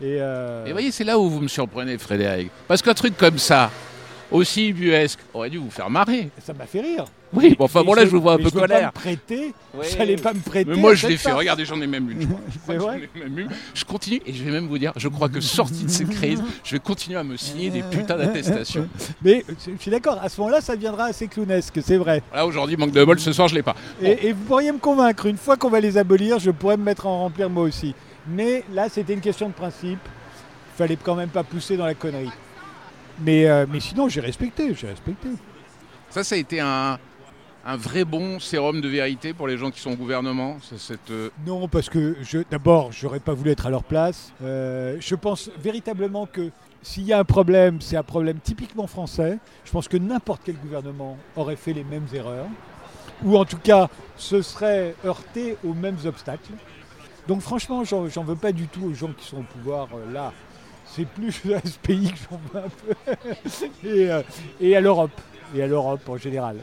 [0.00, 2.50] Et, euh, Et voyez, c'est là où vous me surprenez, Frédéric.
[2.68, 3.70] Parce qu'un truc comme ça,
[4.30, 6.30] aussi buesque, aurait dû vous faire marrer.
[6.44, 7.04] ça m'a fait rire.
[7.32, 8.86] Oui, bon, enfin bon, là, je vous vois un peu je colère.
[8.86, 9.52] me prêter,
[9.96, 10.70] j'allais pas me prêter.
[10.70, 11.32] Mais moi, je l'ai fait.
[11.32, 12.22] Regardez, j'en ai même une.
[12.22, 12.26] Je.
[12.26, 13.48] Je vrai j'en ai même une.
[13.74, 16.42] Je continue et je vais même vous dire, je crois que sorti de cette crise,
[16.64, 18.88] je vais continuer à me signer des putains d'attestations.
[19.22, 22.22] Mais euh, je suis d'accord, à ce moment-là ça deviendra assez clownesque, c'est vrai.
[22.32, 23.74] Là, aujourd'hui, manque de bol, ce soir, je l'ai pas.
[24.00, 26.84] Et, et vous pourriez me convaincre, une fois qu'on va les abolir, je pourrais me
[26.84, 27.94] mettre à en remplir moi aussi.
[28.28, 29.98] Mais là, c'était une question de principe.
[30.74, 32.30] Il fallait quand même pas pousser dans la connerie.
[33.20, 35.28] Mais, euh, mais sinon, j'ai respecté, j'ai respecté.
[36.10, 36.98] Ça, ça a été un,
[37.64, 40.56] un vrai bon sérum de vérité pour les gens qui sont au gouvernement.
[40.76, 44.32] Cette, euh, Non, parce que je, d'abord, j'aurais pas voulu être à leur place.
[44.42, 46.50] Euh, je pense véritablement que
[46.82, 49.38] s'il y a un problème, c'est un problème typiquement français.
[49.64, 52.46] Je pense que n'importe quel gouvernement aurait fait les mêmes erreurs,
[53.24, 56.52] ou en tout cas se serait heurté aux mêmes obstacles.
[57.26, 60.12] Donc franchement, j'en, j'en veux pas du tout aux gens qui sont au pouvoir euh,
[60.12, 60.32] là.
[60.86, 63.12] C'est plus à ce pays que j'en veux un peu.
[63.88, 64.22] et, euh,
[64.60, 65.20] et à l'Europe.
[65.54, 66.56] Et à l'Europe en général.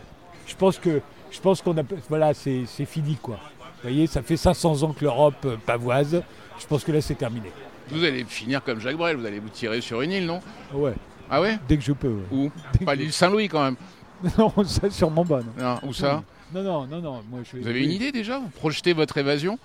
[0.47, 3.35] Je pense que je pense qu'on a voilà, c'est, fini quoi.
[3.61, 6.21] Vous voyez, ça fait 500 ans que l'Europe euh, pavoise.
[6.59, 7.51] Je pense que là, c'est terminé.
[7.89, 10.39] Vous allez finir comme Jacques Brel, vous allez vous tirer sur une île, non?
[10.73, 10.93] Ouais,
[11.29, 11.57] Ah ouais?
[11.67, 12.07] Dès que je peux.
[12.07, 12.23] ouais.
[12.31, 12.51] Où?
[12.77, 13.75] Dès Pas l'île Saint-Louis quand même.
[14.37, 15.41] Non, ça sûrement pas.
[15.41, 15.51] Non.
[15.57, 16.23] Non, où ça?
[16.53, 17.23] Non, non, non, non.
[17.29, 18.39] Moi, je, Vous avez une idée déjà?
[18.39, 19.59] Vous projetez votre évasion?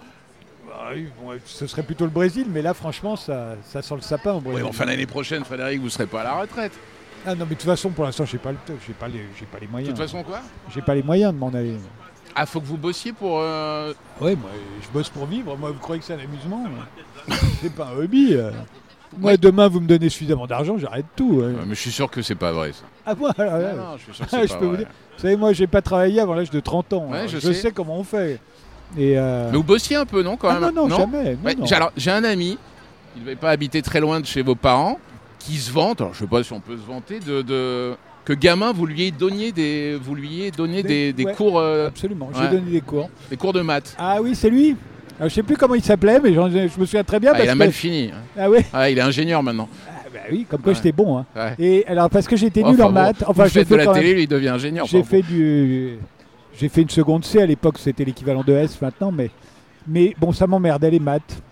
[0.72, 4.00] Ah oui, bon, ce serait plutôt le Brésil, mais là, franchement, ça, ça sent le
[4.00, 4.62] sapin au Oui, Brésil.
[4.64, 6.72] mais enfin l'année prochaine, Frédéric, vous serez pas à la retraite.
[7.26, 9.46] Ah non, mais de toute façon, pour l'instant, j'ai pas le, j'ai pas les, j'ai
[9.46, 9.94] pas les De moyens.
[9.94, 10.40] toute façon, quoi?
[10.74, 11.74] J'ai pas les moyens de m'en aller.
[12.34, 13.40] Ah, faut que vous bossiez pour.
[13.40, 14.50] euh, Ouais, moi,
[14.82, 15.56] je bosse pour vivre.
[15.56, 16.64] Moi, vous croyez que c'est un amusement
[17.60, 18.34] C'est pas un hobby.
[18.34, 18.50] euh.
[19.16, 21.40] Moi, demain, vous me donnez suffisamment d'argent, j'arrête tout.
[21.40, 21.52] ouais.
[21.66, 22.84] Mais je suis sûr que c'est pas vrai ça.
[23.06, 24.64] Ah, moi, alors, là, Non, non, je suis sûr que Ah, c'est je pas peux
[24.66, 24.78] vous vrai.
[24.84, 24.88] dire.
[25.16, 27.10] Vous savez, moi, j'ai pas travaillé avant l'âge de 30 ans.
[27.12, 27.54] Alors je je sais.
[27.54, 28.38] sais comment on fait.
[28.96, 31.24] Et euh, Mais vous bossiez un peu, non, quand ah, même non, non, jamais.
[31.34, 31.66] non, Ouais, non.
[31.66, 32.56] j'ai- alors, j'ai un ami,
[33.16, 34.98] il ne devait pas habiter très loin de chez vos parents,
[35.38, 38.32] qui se vante, alors je sais pas si on peut se vanter, de, de- que
[38.32, 41.34] gamin, vous lui ayez donné des, vous lui ayez donné des, Des- des ouais.
[41.34, 42.50] cours, euh, Absolument, j'ai Ouais.
[42.50, 43.08] donné des cours.
[43.30, 43.94] des cours de maths.
[43.98, 44.76] Ah oui, c'est lui.
[45.20, 47.32] Je sais plus comment il s'appelait, mais je me souviens très bien.
[47.34, 48.10] Ah, il a que- mal fini.
[48.38, 48.64] Ah ouais.
[48.72, 49.68] Ah, il est ingénieur maintenant.
[49.88, 50.76] Ah, bah oui, comme quoi Ouais.
[50.76, 51.18] j'étais bon.
[51.18, 51.26] hein.
[51.58, 53.24] Et alors parce que j'étais Enfin, nul en maths.
[53.26, 54.86] Enfin, j'ai faites de fait la même- télé, lui il devient ingénieur.
[54.86, 55.98] J'ai fait du,
[56.58, 59.30] j'ai fait une seconde C à l'époque, c'était l'équivalent de S maintenant, mais
[59.86, 61.42] mais bon, ça m'emmerdait les maths.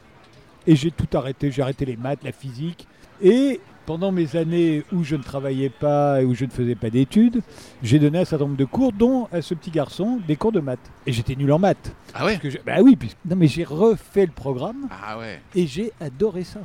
[0.66, 1.50] Et j'ai tout arrêté.
[1.50, 2.86] J'ai arrêté les maths, la physique.
[3.22, 6.90] Et pendant mes années où je ne travaillais pas et où je ne faisais pas
[6.90, 7.40] d'études,
[7.82, 10.58] j'ai donné un certain nombre de cours, dont à ce petit garçon des cours de
[10.60, 10.90] maths.
[11.06, 11.94] Et j'étais nul en maths.
[12.12, 15.40] Ah ouais je- bah oui, puisque, non mais j'ai refait le programme Ah ouais.
[15.54, 16.60] et j'ai adoré ça.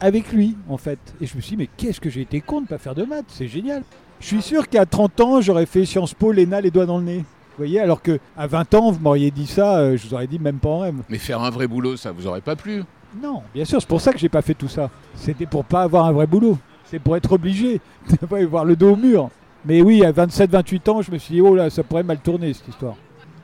[0.00, 0.98] Avec lui, en fait.
[1.20, 2.94] Et je me suis dit, mais qu'est-ce que j'ai été con de ne pas faire
[2.96, 3.82] de maths C'est génial.
[4.18, 7.04] Je suis sûr qu'à 30 ans, j'aurais fait Sciences Po, l'ENA, les doigts dans le
[7.04, 7.24] nez.
[7.52, 10.26] Vous voyez, alors que à 20 ans, vous m'auriez dit ça, euh, je vous aurais
[10.26, 10.94] dit même pas en rêve.
[11.08, 12.82] Mais faire un vrai boulot, ça vous aurait pas plu?
[13.22, 14.90] Non, bien sûr, c'est pour ça que j'ai pas fait tout ça.
[15.14, 16.56] C'était pour pas avoir un vrai boulot.
[16.84, 19.28] C'est pour être obligé de pas avoir le dos au mur.
[19.66, 22.52] Mais oui, à 27-28 ans, je me suis dit, oh là, ça pourrait mal tourner
[22.54, 22.94] cette histoire.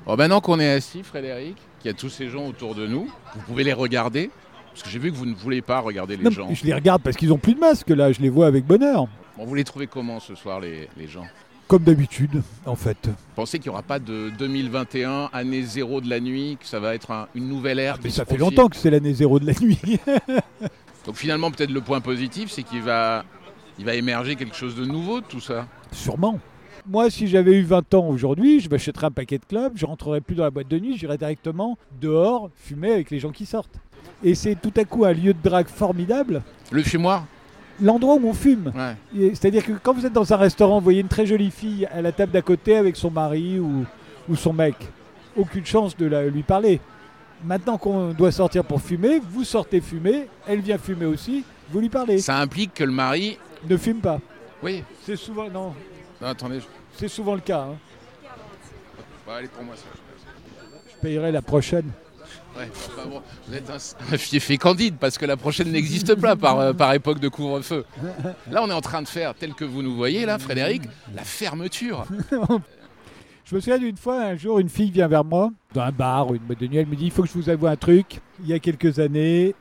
[0.06, 3.08] Bon, maintenant qu'on est assis, Frédéric, qu'il y a tous ces gens autour de nous,
[3.34, 4.30] vous pouvez les regarder.
[4.70, 6.48] Parce que j'ai vu que vous ne voulez pas regarder les Non, gens.
[6.52, 9.06] je les regarde parce qu'ils ont plus de masque là, je les vois avec bonheur.
[9.36, 11.24] Bon, vous les trouvez comment ce soir, les, les gens?
[11.68, 12.96] Comme d'habitude, en fait.
[13.07, 16.81] Vous pensez qu'il n'y aura pas de 2021, année zéro de la nuit, que ça
[16.81, 19.38] va être un- une nouvelle ère Ah, Mais ça fait longtemps que c'est l'année zéro
[19.38, 19.78] de la nuit.
[21.07, 23.24] Donc finalement, peut-être le point positif, c'est qu'il va,
[23.78, 25.66] il va émerger quelque chose de nouveau de tout ça.
[25.92, 26.38] Sûrement.
[26.87, 30.22] Moi, si j'avais eu 20 ans aujourd'hui, je m'achèterais un paquet de clubs, je rentrerais
[30.22, 33.78] plus dans la boîte de nuit, j'irais directement dehors fumer avec les gens qui sortent.
[34.24, 37.26] Et c'est tout à coup un lieu de drague formidable, Le fumoir?
[37.80, 38.72] L'endroit où on fume.
[38.74, 39.30] Ouais.
[39.34, 42.02] C'est-à-dire que quand vous êtes dans un restaurant, vous voyez une très jolie fille à
[42.02, 43.84] la table d'à côté avec son mari ou,
[44.28, 44.74] ou son mec.
[45.36, 46.80] Aucune chance de la- lui parler.
[47.44, 51.88] Maintenant qu'on doit sortir pour fumer, vous sortez fumer, elle vient fumer aussi, vous lui
[51.88, 52.18] parlez.
[52.18, 53.38] Ça implique que le mari.
[53.68, 54.18] Ne fume pas.
[54.62, 54.82] Oui.
[55.04, 55.72] C'est souvent, non,
[56.20, 56.60] Non, attendez.
[56.60, 57.60] je- c'est souvent le cas.
[57.70, 57.76] hein.
[59.26, 59.84] Bon, allez pour moi ça.
[60.96, 61.90] Je payerai la prochaine.
[62.56, 62.68] Ouais,
[63.46, 67.20] vous êtes un, un candide parce que la prochaine n'existe pas par, euh, par époque
[67.20, 67.84] de couvre-feu.
[68.50, 70.82] Là, on est en train de faire, tel que vous nous voyez là, Frédéric,
[71.14, 72.06] la fermeture.
[73.44, 76.30] Je me souviens d'une fois, un jour, une fille vient vers moi, dans un bar
[76.30, 77.76] ou une boîte de nuit, elle me dit, il faut que je vous avoue un
[77.76, 78.20] truc.
[78.42, 79.54] Il y a quelques années,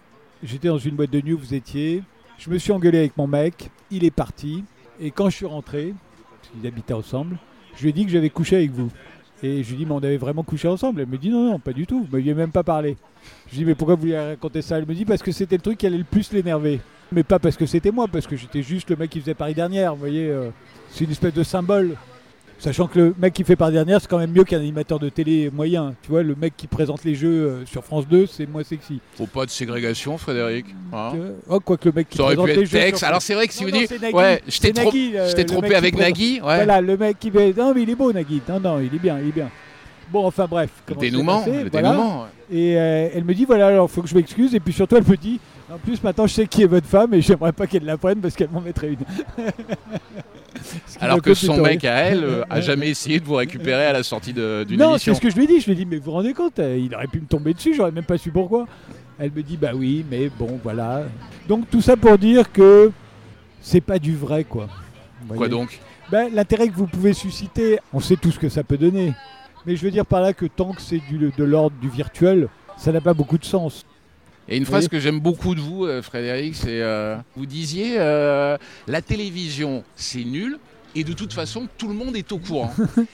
[0.44, 2.04] j'étais dans une boîte de nuit où vous étiez,
[2.38, 4.66] je me suis engueulé avec mon mec, il est parti,
[5.00, 5.94] et quand je suis rentré,
[6.42, 7.38] qu'ils habitaient ensemble,
[7.78, 8.90] je lui ai dit que j'avais couché avec vous.
[9.44, 11.02] Et je lui dit, mais on avait vraiment couché ensemble.
[11.02, 12.98] Elle me dit, non, non, pas du tout, vous m'aviez même pas parlé.
[13.48, 14.78] Je lui dit, mais pourquoi vous lui raconté ça?
[14.78, 16.80] Elle me dit, parce que c'était le truc qui allait le plus l'énerver.
[17.12, 19.54] Mais pas parce que c'était moi, parce que j'étais juste le mec qui faisait Paris
[19.54, 20.50] dernière, vous voyez, euh,
[20.90, 21.96] c'est une espèce de symbole.
[22.60, 25.10] Sachant que le mec qui fait Paris dernière, c'est quand même mieux qu'un animateur de
[25.10, 25.94] télé moyen.
[26.02, 29.00] Tu vois, le mec qui présente les jeux euh, sur France 2, c'est moins sexy.
[29.16, 30.66] Faut pas de ségrégation, Frédéric.
[30.92, 31.12] hein.
[31.48, 32.98] Oh, quoi que le mec qui Ça aurait présente pu les être jeux.
[32.98, 34.16] Sur Alors c'est vrai que si Non, vous non, dites, Nagui.
[34.16, 36.34] ouais, je t'ai trop- euh, trompé avec présente- Nagui.
[36.42, 36.56] Ouais.
[36.56, 37.32] Voilà, le mec qui.
[37.32, 38.42] Non, mais il est beau, Nagui.
[38.50, 39.50] Non, non, il est bien, il est bien.
[40.12, 40.70] Bon, enfin bref.
[40.90, 41.92] Le dénouement, passé, le voilà.
[41.92, 42.28] dénouement.
[42.52, 44.56] Et euh, elle me dit voilà, alors faut que je m'excuse.
[44.56, 45.40] Et puis surtout, elle me dit
[45.72, 48.20] en plus, maintenant je sais qui est votre femme et j'aimerais pas qu'elle la prenne
[48.20, 48.98] parce qu'elle m'en mettrait une.
[51.00, 54.04] Alors que son mec à elle euh, a jamais essayé de vous récupérer à la
[54.04, 55.16] sortie de- d'une Non, c'est émission.
[55.16, 55.60] ce que je lui ai dit.
[55.60, 57.54] Je lui ai dit, mais vous vous rendez compte, euh, il aurait pu me tomber
[57.54, 58.66] dessus, j'aurais même pas su pourquoi.
[59.20, 61.04] Elle me dit, bah oui, mais bon, voilà.
[61.48, 62.92] Donc tout ça pour dire que
[63.62, 64.68] c'est pas du vrai, quoi.
[65.36, 65.80] Quoi donc?
[66.12, 69.14] Ben, L'intérêt que vous pouvez susciter, on sait tout ce que ça peut donner.
[69.66, 72.48] Mais je veux dire par là que tant que c'est du- de l'ordre du virtuel,
[72.78, 73.86] ça n'a pas beaucoup de sens.
[74.50, 74.90] Et une phrase Oui.
[74.90, 78.58] que j'aime beaucoup de vous, euh, Frédéric, c'est euh, vous disiez euh,
[78.88, 80.58] la télévision c'est nul
[80.96, 82.74] et de toute façon tout le monde est au courant.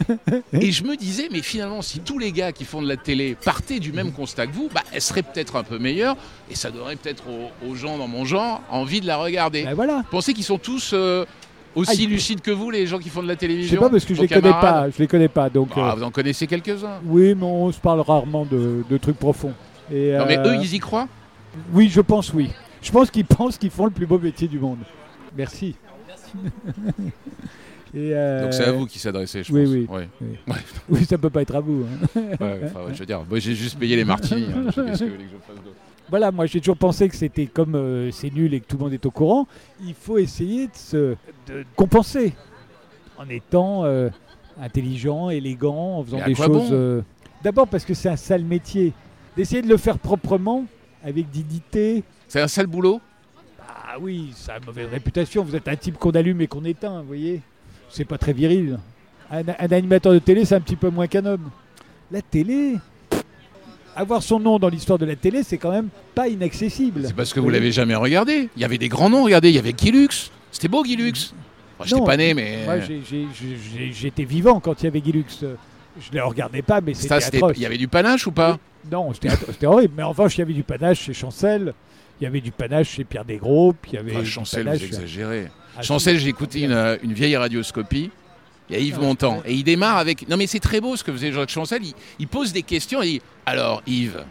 [0.54, 3.36] et je me disais mais finalement si tous les gars qui font de la télé
[3.44, 6.16] partaient du même constat que vous, bah, elle serait peut-être un peu meilleure
[6.52, 9.64] et ça donnerait peut-être aux, aux gens dans mon genre envie de la regarder.
[9.64, 9.98] Ben voilà.
[9.98, 11.26] Vous pensez qu'ils sont tous euh,
[11.74, 13.90] aussi Ah, lucides que vous les gens qui font de la Je télévision sais pas
[13.90, 14.88] parce que je les connais pas.
[14.96, 15.50] Je les connais pas.
[15.50, 17.00] Donc, Ah, vous en connaissez quelques-uns.
[17.06, 19.54] oui, mais on se parle rarement de, de trucs profonds.
[19.92, 21.08] Et, Non mais eux ils y croient?
[21.74, 22.50] Oui, je pense oui.
[22.82, 24.80] Je pense qu'ils pensent qu'ils font le plus beau métier du monde.
[25.38, 25.76] Merci.
[27.96, 29.96] Et, euh, Donc c'est à vous qui s'adressait, je oui, pense.
[29.98, 30.02] oui.
[30.02, 30.10] Ouais.
[30.22, 30.28] Oui.
[30.48, 30.56] Ouais.
[30.90, 31.86] Oui, ça peut pas être à vous.
[31.86, 32.22] hein.
[32.42, 34.48] Ouais, enfin, ouais, je veux dire, moi j'ai juste payé les martinis.
[34.52, 34.64] hein.
[34.66, 35.76] Je sais Qu'est-ce que vous voulez que je fasse d'autre
[36.10, 38.84] Voilà, moi j'ai toujours pensé que c'était comme euh, c'est nul et que tout le
[38.86, 39.48] monde est au courant,
[39.86, 41.16] il faut essayer de se
[41.48, 42.34] de compenser
[43.20, 44.10] en étant euh,
[44.60, 46.48] intelligent, élégant, en faisant des choses.
[46.48, 47.02] bon euh,
[47.44, 48.92] D'abord parce que c'est un sale métier.
[49.38, 50.66] D'essayer de le faire proprement,
[51.04, 52.04] avec dignité.
[52.28, 53.02] C'est un sale boulot
[53.60, 55.44] Ah oui, ça a une mauvaise réputation.
[55.44, 57.42] Vous êtes un type qu'on allume et qu'on éteint, vous voyez.
[57.90, 58.80] C'est pas très viril.
[59.32, 61.50] Un, un animateur de télé, c'est un petit peu moins qu'un homme.
[62.12, 62.76] La télé,
[63.96, 67.04] avoir son nom dans l'histoire de la télé, c'est quand même pas inaccessible.
[67.06, 68.50] C'est parce que vous l'avez jamais regardé.
[68.56, 70.32] Il y avait des grands noms, regardez, il y avait Guy Lux.
[70.52, 71.34] C'était beau Guy Lux.
[71.80, 72.64] Moi, J'étais pas né, mais.
[72.66, 75.44] Moi, j'ai- j'étais vivant quand il y avait Guy Lux.
[76.00, 77.54] Je ne le regardais pas, mais c'était atroce.
[77.56, 78.58] il y avait du panache ou pas
[78.92, 79.94] Non, c'était horrible.
[79.98, 81.74] Mais en revanche, il y avait du panache chez Chancel.
[82.20, 83.74] Il y avait du panache chez Pierre Desgros.
[83.74, 85.50] Puis il y avait Enfin, du Chancel, vous exagérez.
[85.78, 88.12] Ah, Chancel, écouté une, euh, une vieille radioscopie.
[88.70, 89.42] Il y a Yves Ah, Montand.
[89.46, 90.28] Et il démarre avec.
[90.30, 91.84] Non, mais c'est très beau ce que faisait Jacques Chancel.
[91.84, 94.24] Il, il pose des questions et il dit Alors, Yves,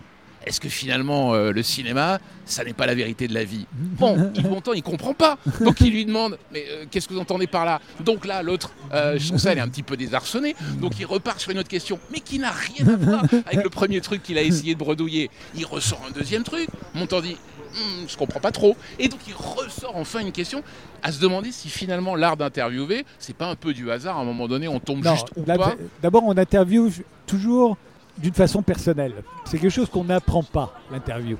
[0.46, 4.30] est-ce que finalement euh, le cinéma, ça n'est pas la vérité de la vie Bon,
[4.34, 5.38] Yves Montand, il comprend pas.
[5.60, 7.80] Donc il lui demande Mais euh, qu'est-ce que vous entendez par là?
[8.00, 10.54] Donc là, l'autre, euh, Chancel, est un petit peu désarçonné.
[10.80, 13.70] Donc il repart sur une autre question, mais qui n'a rien à voir avec le
[13.70, 15.30] premier truc qu'il a essayé de bredouiller.
[15.54, 16.68] Il ressort un deuxième truc.
[16.94, 17.36] Montand dit
[17.72, 18.76] Hmm, Je comprends pas trop.
[18.98, 20.62] Et donc il ressort enfin une question
[21.02, 24.18] à se demander si finalement l'art d'interviewer, c'est pas un peu du hasard.
[24.18, 25.74] À un moment donné, on tombe Non, juste ou pas.
[26.02, 26.90] D'abord, on interviewe
[27.26, 27.76] toujours
[28.18, 29.14] d'une façon personnelle.
[29.44, 31.36] C'est quelque chose qu'on n'apprend pas, l'interview.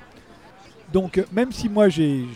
[0.93, 2.27] Donc, euh, même si moi j'ai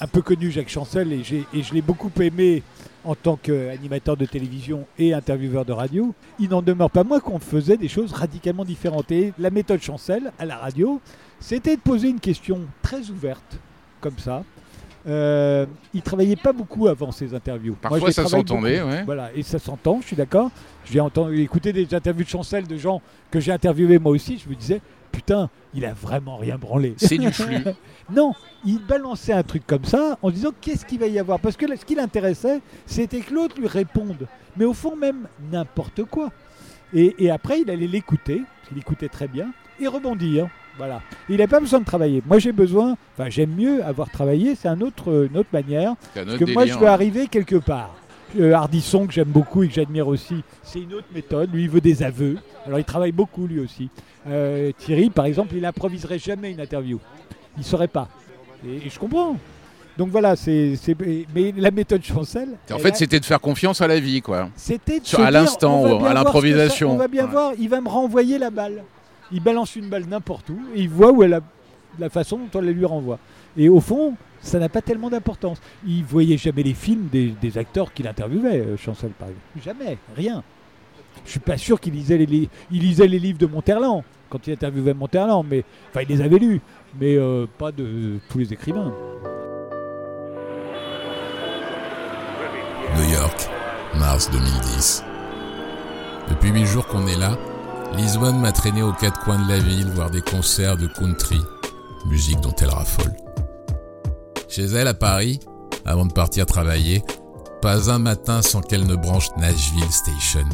[0.00, 2.62] un peu connu Jacques Chancel et je l'ai beaucoup aimé
[3.04, 7.38] en tant qu'animateur de télévision et intervieweur de radio, il n'en demeure pas moins qu'on
[7.38, 9.10] faisait des choses radicalement différentes.
[9.12, 11.00] Et la méthode Chancel à la radio,
[11.40, 13.58] c'était de poser une question très ouverte,
[14.00, 14.42] comme ça.
[15.06, 17.76] Euh, il travaillait pas beaucoup avant ses interviews.
[17.80, 19.02] Parfois, ça s'entendait, ouais.
[19.04, 20.50] Voilà, et ça s'entend, je suis d'accord.
[20.84, 24.38] J'ai entendu écouter des interviews de Chancel de gens que j'ai interviewés moi aussi.
[24.42, 24.80] Je me disais,
[25.12, 26.94] putain, il a vraiment rien branlé.
[26.96, 27.64] C'est du flux.
[28.10, 28.32] non,
[28.64, 31.38] il balançait un truc comme ça en disant qu'est-ce qu'il va y avoir?
[31.38, 34.26] Parce que là, ce qui l'intéressait, c'était que l'autre lui réponde.
[34.56, 36.30] Mais au fond, même n'importe quoi.
[36.94, 40.48] Et, et après, il allait l'écouter, parce qu'il écoutait très bien, et rebondir.
[40.78, 41.00] Voilà.
[41.28, 42.22] Il n'a pas besoin de travailler.
[42.26, 45.94] Moi, j'ai besoin, enfin, j'aime mieux avoir travaillé, c'est un autre, une autre manière.
[46.14, 46.92] Parce que moi, je veux hein.
[46.92, 47.94] arriver quelque part.
[48.40, 51.54] Euh, Hardisson, que j'aime beaucoup et que j'admire aussi, c'est une autre méthode.
[51.54, 52.36] Lui, il veut des aveux.
[52.66, 53.88] Alors, il travaille beaucoup, lui aussi.
[54.28, 56.98] Euh, Thierry, par exemple, il n'improviserait jamais une interview.
[57.56, 58.08] Il ne saurait pas.
[58.66, 59.36] Et, et je comprends.
[59.96, 60.74] Donc voilà, c'est,
[61.32, 62.48] mais la méthode Chancel.
[62.72, 64.48] En fait, a- c'était de faire confiance à la vie, quoi.
[64.56, 66.90] c'était à l'instant, on va ou bien à voir ça- l'improvisation.
[66.90, 67.30] On va bien Ouais.
[67.30, 68.82] voir, il va me renvoyer la balle.
[69.32, 71.40] Il balance une balle n'importe où et il voit où elle a,
[71.98, 73.18] la façon dont on la lui renvoie.
[73.56, 75.58] Et au fond, ça n'a pas tellement d'importance.
[75.86, 79.46] Il voyait jamais les films des, acteurs qu'il interviewait, euh, Chancel par exemple.
[79.64, 80.42] Jamais, rien.
[81.24, 85.62] Je suis pas sûr qu'il lisait les livres de Monterland quand il interviewait Monterland, mais
[85.90, 86.60] enfin il les avait lus,
[87.00, 88.92] mais euh, pas de tous les écrivains.
[92.96, 93.48] New York,
[93.96, 95.04] mars 2010.
[96.30, 97.38] Depuis huit jours qu'on est là,
[97.96, 101.40] Lisbonne m'a traîné aux quatre coins de la ville voir des concerts de country,
[102.06, 103.14] musique dont elle raffole.
[104.48, 105.38] Chez elle à Paris,
[105.84, 107.02] avant de partir travailler,
[107.62, 110.44] pas un matin sans qu'elle ne branche Nashville Station,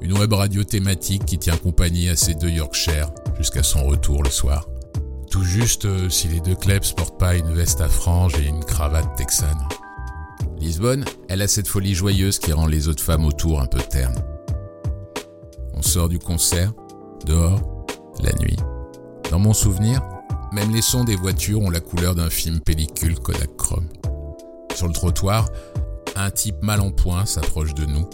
[0.00, 4.30] une web radio thématique qui tient compagnie à ses deux Yorkshire jusqu'à son retour le
[4.30, 4.68] soir.
[5.30, 8.64] Tout juste euh, si les deux Klebs portent pas une veste à franges et une
[8.64, 9.66] cravate texane.
[10.58, 14.22] Lisbonne, elle a cette folie joyeuse qui rend les autres femmes autour un peu ternes.
[15.82, 16.72] Sort du concert,
[17.26, 17.60] dehors,
[18.22, 18.56] la nuit.
[19.30, 20.00] Dans mon souvenir,
[20.52, 23.88] même les sons des voitures ont la couleur d'un film pellicule Kodachrome.
[24.74, 25.48] Sur le trottoir,
[26.16, 28.08] un type mal en point s'approche de nous.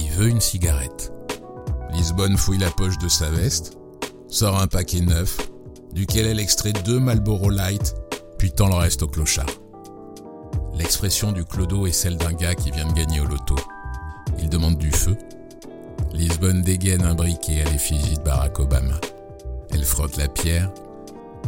[0.00, 1.12] Il veut une cigarette.
[1.92, 3.76] Lisbonne fouille la poche de sa veste,
[4.28, 5.38] sort un paquet neuf,
[5.92, 7.94] duquel elle extrait deux Marlboro Light,
[8.38, 9.46] puis tend le reste au clochard.
[10.74, 13.54] L'expression du clodo est celle d'un gars qui vient de gagner au loto.
[14.40, 15.16] Il demande du feu.
[16.12, 18.94] Lisbonne dégaine un briquet à l'effigie de Barack Obama.
[19.72, 20.70] Elle frotte la pierre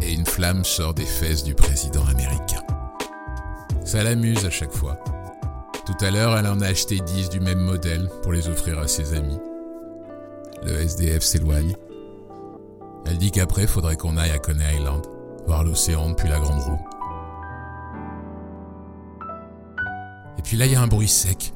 [0.02, 2.62] et une flamme sort des fesses du président américain.
[3.84, 4.98] Ça l'amuse à chaque fois.
[5.86, 8.86] Tout à l'heure, elle en a acheté 10 du même modèle pour les offrir à
[8.86, 9.38] ses amis.
[10.62, 11.74] Le SDF s'éloigne.
[13.06, 15.06] Elle dit qu'après, faudrait qu'on aille à Coney Island,
[15.46, 16.80] voir l'océan depuis la grande roue.
[20.36, 21.54] Et puis là, il y a un bruit sec.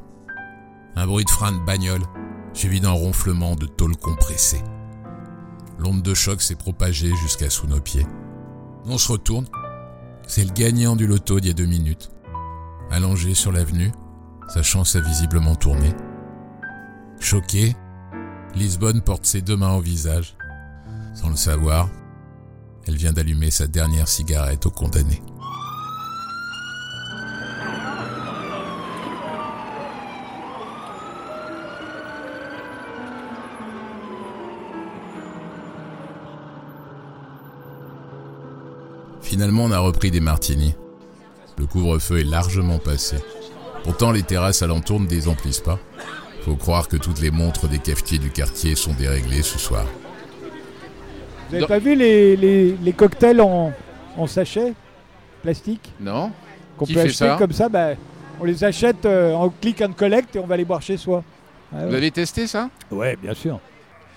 [0.97, 2.03] Un bruit de frein de bagnole,
[2.55, 4.63] suivi d'un ronflement de tôle compressée.
[5.79, 8.07] L'onde de choc s'est propagée jusqu'à sous nos pieds.
[8.85, 9.47] On se retourne.
[10.27, 12.11] C'est le gagnant du loto d'il y a deux minutes.
[12.91, 13.91] Allongé sur l'avenue,
[14.49, 15.93] sa chance a visiblement tourné.
[17.21, 17.75] Choquée,
[18.55, 20.37] Lisbonne porte ses deux mains au visage.
[21.15, 21.89] Sans le savoir,
[22.87, 25.23] elle vient d'allumer sa dernière cigarette au condamné.
[39.33, 40.75] Finalement, on a repris des martinis.
[41.57, 43.17] Le couvre-feu est largement passé.
[43.83, 45.79] Pourtant, les terrasses alentour ne désemplissent pas.
[46.43, 49.87] Faut croire que toutes les montres des cafetiers du quartier sont déréglées ce soir.
[51.49, 51.67] Vous avez Non.
[51.67, 53.73] pas vu les, les- les cocktails en,
[54.19, 54.75] en sachet
[55.43, 56.31] plastique Non
[56.77, 57.93] qu'on Qui peut fait acheter ça comme ça bah,
[58.39, 61.25] On les achète euh, en click and collect et on va les boire chez soi.
[61.75, 61.97] Ah Vous ouais.
[61.97, 62.69] avez testé ça?
[62.91, 63.61] Ouais, bien sûr.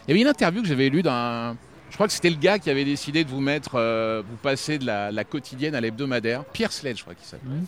[0.07, 1.55] Il y avait une interview que j'avais lue d'un.
[1.95, 4.77] Je crois que c'était le gars qui avait décidé de vous mettre, euh, vous passer
[4.77, 6.43] de la, la quotidienne à l'hebdomadaire.
[6.51, 7.47] Pierre Sledge, je crois qu'il s'appelle.
[7.49, 7.65] Mhm.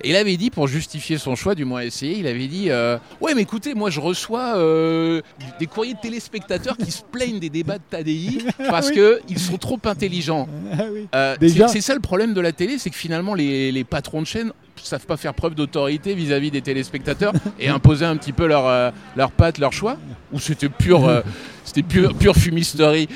[0.00, 2.96] Et il avait dit, pour justifier son choix, du moins essayer, il avait dit euh,
[3.20, 5.20] Ouais, mais écoutez, moi je reçois euh,
[5.58, 8.38] des courriers de téléspectateurs qui se plaignent des débats de TADI
[8.70, 8.94] parce Oui.
[8.94, 10.48] que qu'ils sont trop intelligents.
[10.72, 10.82] Ah.
[11.14, 14.22] Euh, c'est- C'est ça le problème de la télé, c'est que finalement les, les patrons
[14.22, 14.52] de chaîne
[14.82, 18.90] savent pas faire preuve d'autorité vis-à-vis des téléspectateurs et imposer un petit peu leur, euh,
[19.16, 19.98] leur patte, leur choix
[20.32, 21.20] Ou c'était pure, euh,
[21.64, 23.08] c'était pure, pure fumisterie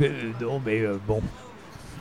[0.00, 1.20] Mais, euh, non, mais euh, bon,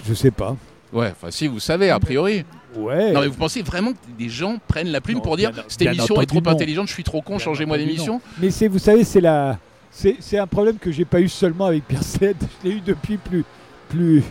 [0.07, 0.55] je sais pas.
[0.91, 2.43] Ouais, enfin si, vous savez, a priori.
[2.75, 3.11] Ouais.
[3.11, 5.63] Non mais vous pensez vraiment que des gens prennent la plume Non, pour dire bien-
[5.67, 6.55] cette bien émission est entendu, trop non.
[6.55, 9.57] intelligente, je suis trop con, Bien changez-moi entendu, d'émission Mais c'est, vous savez, c'est la,
[9.91, 12.37] c'est, c'est un problème que j'ai pas eu seulement avec Pierre Sled.
[12.63, 13.43] Je l'ai eu depuis plus,
[13.89, 14.23] plus.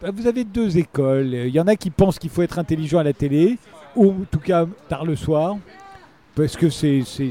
[0.00, 1.34] Bah, Vous avez deux écoles.
[1.34, 3.58] Il y en a qui pensent qu'il faut être intelligent à la télé,
[3.96, 5.56] ou en tout cas tard le soir,
[6.36, 7.30] parce que c'est, c'est,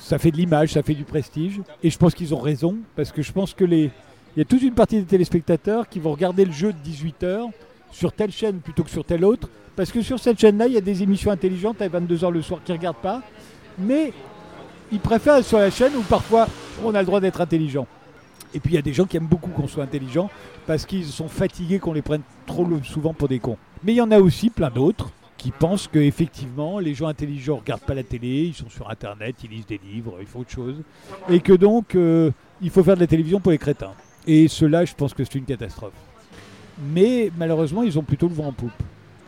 [0.00, 1.60] ça fait de l'image, ça fait du prestige.
[1.82, 3.90] Et je pense qu'ils ont raison, parce que je pense que les,
[4.38, 7.50] il y a toute une partie des téléspectateurs qui vont regarder le jeu de 18h
[7.90, 10.76] sur telle chaîne plutôt que sur telle autre, parce que sur cette chaîne-là, il y
[10.76, 13.20] a des émissions intelligentes à 22h le soir qui ne regardent pas,
[13.80, 14.12] mais
[14.92, 16.46] ils préfèrent être sur la chaîne où parfois
[16.84, 17.88] on a le droit d'être intelligent.
[18.54, 20.30] Et puis il y a des gens qui aiment beaucoup qu'on soit intelligent
[20.68, 23.58] parce qu'ils sont fatigués qu'on les prenne trop souvent pour des cons.
[23.82, 27.56] Mais il y en a aussi plein d'autres qui pensent que effectivement les gens intelligents
[27.56, 30.38] ne regardent pas la télé, ils sont sur internet, ils lisent des livres, ils font
[30.38, 30.76] autre chose.
[31.28, 32.30] Et que donc euh,
[32.62, 33.94] il faut faire de la télévision pour les crétins.
[34.30, 35.94] Et cela, je pense que c'est une catastrophe.
[36.92, 38.70] Mais malheureusement, ils ont plutôt le vent en poupe.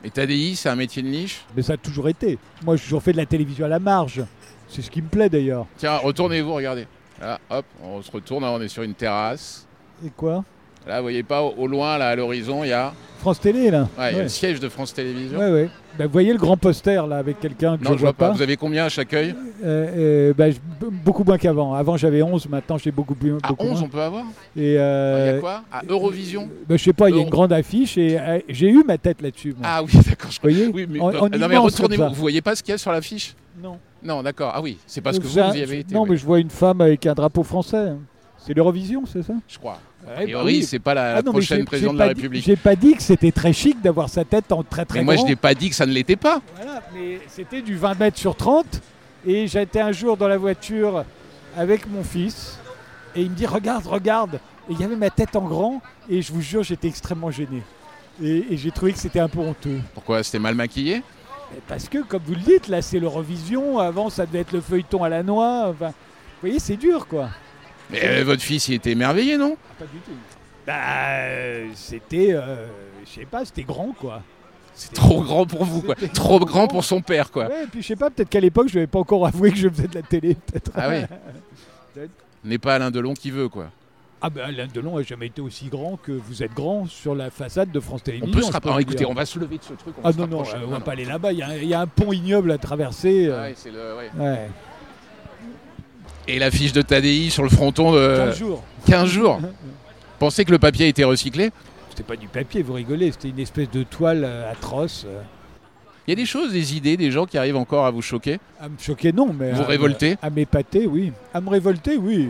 [0.04, 1.40] Et TADI, c'est un métier de niche?
[1.56, 2.38] Mais ça a toujours été.
[2.62, 4.22] Moi, j'ai toujours fait de la télévision à la marge.
[4.68, 5.64] C'est ce qui me plaît d'ailleurs.
[5.78, 6.86] Tiens, retournez-vous, regardez.
[7.18, 9.66] Là, hop, on se retourne, là, on est sur une terrasse.
[10.04, 10.44] Et quoi?
[10.86, 13.70] Là, vous voyez pas, au, au loin, là, à l'horizon, il y a, France Télé,
[13.70, 15.38] là ouais, il y a le siège de France Télévisions.
[15.38, 15.68] Ouais, ouais.
[15.98, 18.28] Bah, vous voyez le grand poster là avec quelqu'un que Non, je je vois pas.
[18.28, 18.32] pas.
[18.34, 20.46] Vous avez combien à chaque œil Euh, euh, bah,
[21.04, 21.74] beaucoup moins qu'avant.
[21.74, 23.34] Avant j'avais 11, maintenant j'ai beaucoup plus.
[23.42, 23.82] À beaucoup 11, moins.
[23.82, 24.24] on peut avoir
[24.56, 27.22] Et Il y euh, a quoi À Eurovision bah, je sais pas, il y a
[27.22, 28.18] une grande affiche et
[28.48, 29.54] j'ai eu ma tête là-dessus.
[29.58, 29.68] moi.
[29.70, 30.30] Ah oui, d'accord.
[30.30, 32.08] je- vous voyez Oui, mais, non, mais retournez-vous.
[32.08, 33.76] Vous voyez pas ce qu'il y a sur l'affiche Non.
[34.02, 34.52] Non, d'accord.
[34.54, 35.94] Ah oui, c'est parce que vous, vous y avez été.
[35.94, 37.92] Non, oui, mais je vois une femme avec un drapeau français.
[38.38, 39.34] C'est l'Eurovision, c'est ça?
[39.46, 39.78] Je crois.
[40.06, 40.62] Eh A priori, oui.
[40.64, 42.44] c'est pas la, Ah non, prochaine présidente de la République.
[42.44, 45.14] J'ai pas dit que c'était très chic d'avoir sa tête en très très Mais moi,
[45.14, 45.24] grand.
[45.24, 46.40] je n'ai pas dit que ça ne l'était pas.
[46.56, 48.80] Voilà, mais c'était du 20 mètres sur 30.
[49.26, 51.04] Et j'étais un jour dans la voiture
[51.56, 52.58] avec mon fils.
[53.14, 54.34] Et il me dit Regarde, regarde.
[54.68, 55.82] Et il y avait ma tête en grand.
[56.08, 57.62] Et je vous jure, j'étais extrêmement gêné.
[58.22, 59.80] Et, et j'ai trouvé que c'était un peu honteux.
[59.94, 60.22] Pourquoi?
[60.22, 61.02] C'était mal maquillé?
[61.66, 63.78] Parce que, comme vous le dites, là, c'est l'Eurovision.
[63.80, 65.66] Avant, ça devait être le feuilleton à la noix.
[65.68, 65.92] Enfin, vous
[66.42, 67.28] voyez, c'est dur, quoi.
[67.92, 69.56] Mais euh, votre fils, il était émerveillé, non?
[69.78, 70.12] Pas du tout.
[70.66, 72.32] Bah, euh, c'était.
[72.32, 72.66] euh,
[73.06, 74.22] je sais pas, c'était grand, quoi.
[74.74, 75.94] C'est trop grand pour vous, quoi.
[76.14, 77.48] Trop grand pour son père, quoi.
[77.48, 79.56] Ouais, et puis je sais pas, peut-être qu'à l'époque, je n'avais pas encore avoué que
[79.58, 80.70] je faisais de la télé, peut-être.
[80.74, 82.00] Ah oui
[82.44, 83.66] N'est pas Alain Delon qui veut, quoi.
[84.22, 87.30] Ah ben Alain Delon n'a jamais été aussi grand que vous êtes grand sur la
[87.30, 88.32] façade de France On Télévisions.
[88.34, 88.82] peut se rapprocher.
[88.82, 89.94] écoutez, on va se lever de ce truc.
[90.02, 91.32] On Ah non, non, on va pas aller là-bas.
[91.32, 93.30] Il y, a un- il y a un pont ignoble à traverser.
[93.32, 94.10] Ah ouais, c'est le- ouais.
[94.18, 94.48] ouais.
[96.34, 98.64] Et l'affiche de Tadei sur le fronton de 15 jours.
[98.86, 99.40] 15 jours.
[100.18, 101.50] Pensez que le papier a été recyclé
[101.88, 103.10] C'était pas du papier, vous rigolez.
[103.12, 105.04] C'était une espèce de toile euh, atroce.
[105.06, 105.22] euh.
[106.06, 108.38] Il y a des choses, des idées, des gens qui arrivent encore à vous choquer.
[108.60, 109.52] À me choquer, non, mais.
[109.52, 111.12] Vous à révolter À m'épater, oui.
[111.34, 112.28] À me révolter, oui.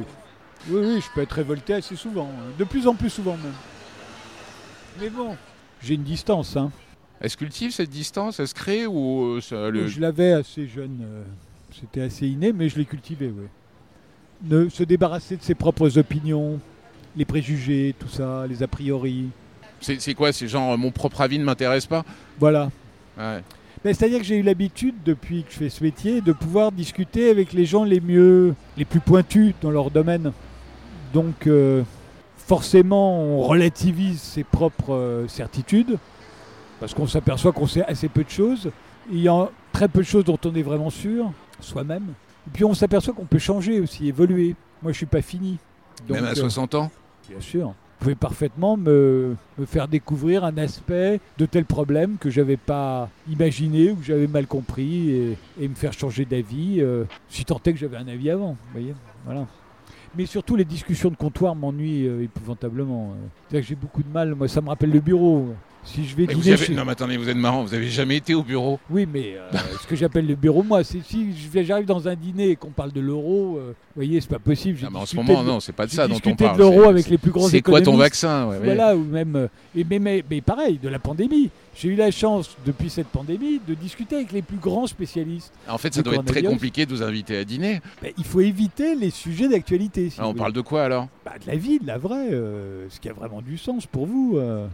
[0.69, 2.29] Oui, oui, je peux être révolté assez souvent.
[2.33, 2.53] hein.
[2.59, 3.53] De plus en plus souvent, même.
[5.01, 5.37] Mais bon,
[5.83, 6.71] j'ai une distance, hein.
[7.23, 10.67] Elle se cultive cette distance Elle se crée ou euh, ça, le- Je l'avais assez
[10.67, 11.01] jeune.
[11.79, 13.45] C'était assez inné, mais je l'ai cultivé, oui.
[14.45, 16.59] Ne se débarrasser de ses propres opinions,
[17.17, 19.29] les préjugés, tout ça, les a priori.
[19.81, 22.05] c'est quoi C'est genre euh, mon propre avis ne m'intéresse pas?
[22.39, 22.71] Voilà.
[23.19, 23.43] Ouais.
[23.83, 27.53] C'est-à-dire que j'ai eu l'habitude, depuis que je fais ce métier, de pouvoir discuter avec
[27.53, 30.33] les gens les mieux, les plus pointus dans leur domaine.
[31.15, 31.83] Donc, euh,
[32.37, 35.99] forcément, on relativise ses propres euh, certitudes,
[36.79, 38.71] parce qu'on s'aperçoit qu'on sait assez peu de choses.
[39.11, 42.09] Il y a très peu de choses dont on est vraiment sûr, soi-même.
[42.47, 44.55] Et puis on s'aperçoit qu'on peut changer aussi, évoluer.
[44.83, 45.59] Moi, je suis pas fini.
[46.09, 46.91] Donc, Même à euh, 60 ans
[47.29, 47.69] Bien sûr.
[47.69, 53.11] Vous pouvez parfaitement me, me faire découvrir un aspect de tel problème que j'avais pas
[53.31, 57.61] imaginé ou que j'avais mal compris et, et me faire changer d'avis, euh, si tant
[57.67, 58.53] est que j'avais un avis avant.
[58.53, 58.95] Vous voyez
[59.27, 59.47] voilà.
[60.17, 63.11] Mais surtout, les discussions de comptoir m'ennuient euh, épouvantablement.
[63.13, 63.27] euh.
[63.49, 64.35] C'est-à-dire que j'ai beaucoup de mal.
[64.35, 65.55] Moi, ça me rappelle le bureau.
[65.83, 67.89] Si je vais Mais dîner avez- chez- Non mais attendez, vous êtes marrant, vous avez
[67.89, 71.29] jamais été au bureau Oui, mais euh, ce que j'appelle le bureau, moi, c'est si
[71.65, 74.79] j'arrive dans un dîner et qu'on parle de l'euro, euh, vous voyez, c'est pas possible.
[74.79, 76.57] J'ai Ah, mais En ce moment, de- non, c'est pas de ça dont on parle.
[76.57, 78.65] de l'euro c'est- avec les plus grands C'est quoi ton vaccin ouais, ouais.
[78.65, 79.35] Voilà, ou même.
[79.37, 81.49] euh, et mais, mais, mais pareil, de la pandémie.
[81.81, 85.51] J'ai eu la chance, depuis cette pandémie, de discuter avec les plus grands spécialistes.
[85.67, 87.81] En fait, ça doit être très compliqué de vous inviter à dîner.
[88.03, 90.11] Ben, il faut éviter les sujets d'actualité.
[90.11, 91.09] si Ah, on parle de quoi alors?
[91.25, 94.05] Bah, de la vie, de la vraie, euh, ce qui a vraiment du sens pour
[94.07, 94.37] vous.
[94.37, 94.67] euh.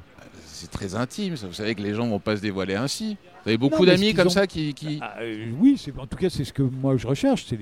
[0.46, 1.46] C'est très intime, ça.
[1.46, 3.16] vous savez que les gens vont pas se dévoiler ainsi.
[3.44, 4.74] Vous avez beaucoup d'amis comme ont- ça qui...
[4.74, 7.58] qui- Ah, euh, oui, en tout cas, c'est ce que moi je recherche, c'est,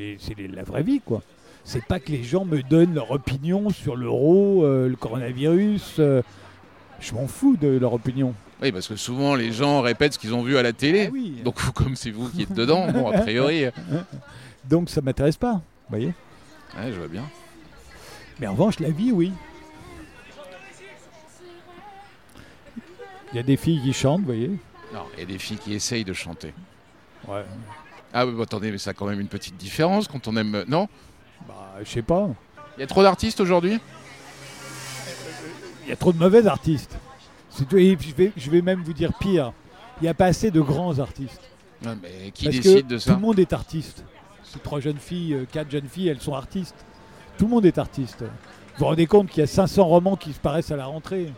[0.54, 1.20] la vraie vie, quoi.
[1.64, 5.96] C'est pas que les gens me donnent leur opinion sur l'euro, euh, le coronavirus.
[5.98, 6.22] euh,
[7.00, 8.32] je m'en fous de leur opinion.
[8.62, 11.06] Oui, parce que souvent les gens répètent ce qu'ils ont vu à la télé.
[11.08, 11.40] Ah oui.
[11.44, 13.64] Donc comme c'est vous qui êtes dedans, bon, a priori...
[13.64, 13.70] euh,
[14.64, 16.14] Donc ça m'intéresse pas, vous voyez.
[16.76, 17.24] Ouais, je vois bien.
[18.40, 19.32] Mais en revanche, la vie, oui.
[23.32, 24.48] Il y a des filles qui chantent, vous voyez.
[24.92, 26.54] Non, il y a des filles qui essayent de chanter.
[27.26, 27.44] Ouais.
[28.12, 30.64] Ah, mais attendez, mais ça a quand même une petite différence quand on aime...
[30.68, 30.88] Non?
[31.48, 32.28] Bah, je sais pas.
[32.76, 33.80] Il y a trop d'artistes aujourd'hui?
[35.84, 36.96] Il y a trop de mauvais artistes.
[37.56, 37.76] Tout.
[37.76, 39.52] Et puis, je vais, je vais même vous dire pire.
[40.00, 41.40] Il n'y a pas assez de grands artistes.
[41.82, 44.04] Mais qui Parce décide que de tout ça le monde est artiste.
[44.42, 46.76] Ces trois jeunes filles, euh, quatre jeunes filles, elles sont artistes.
[47.38, 48.22] Tout le monde est artiste.
[48.22, 48.28] Vous
[48.78, 51.32] vous rendez compte qu'il y a 500 romans qui se paraissent à la rentrée.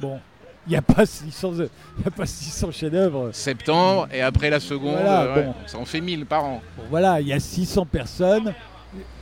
[0.00, 0.18] Bon,
[0.66, 1.52] il n'y a pas 600,
[1.98, 3.30] il y a pas 600 chefs-d'œuvre.
[3.32, 5.54] Septembre et après la seconde, Voilà, euh, ouais, bon.
[5.66, 6.60] ça en fait 1000 par an.
[6.76, 8.52] Bon, voilà, il y a 600 personnes,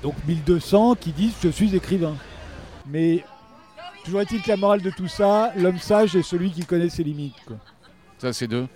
[0.03, 2.15] donc 1200 qui disent je suis écrivain.
[2.87, 3.25] Mais
[4.05, 7.03] toujours est-il que la morale de tout ça, l'homme sage est celui qui connaît ses
[7.03, 7.35] limites.
[7.47, 7.57] quoi.
[8.19, 8.67] Ça, c'est deux.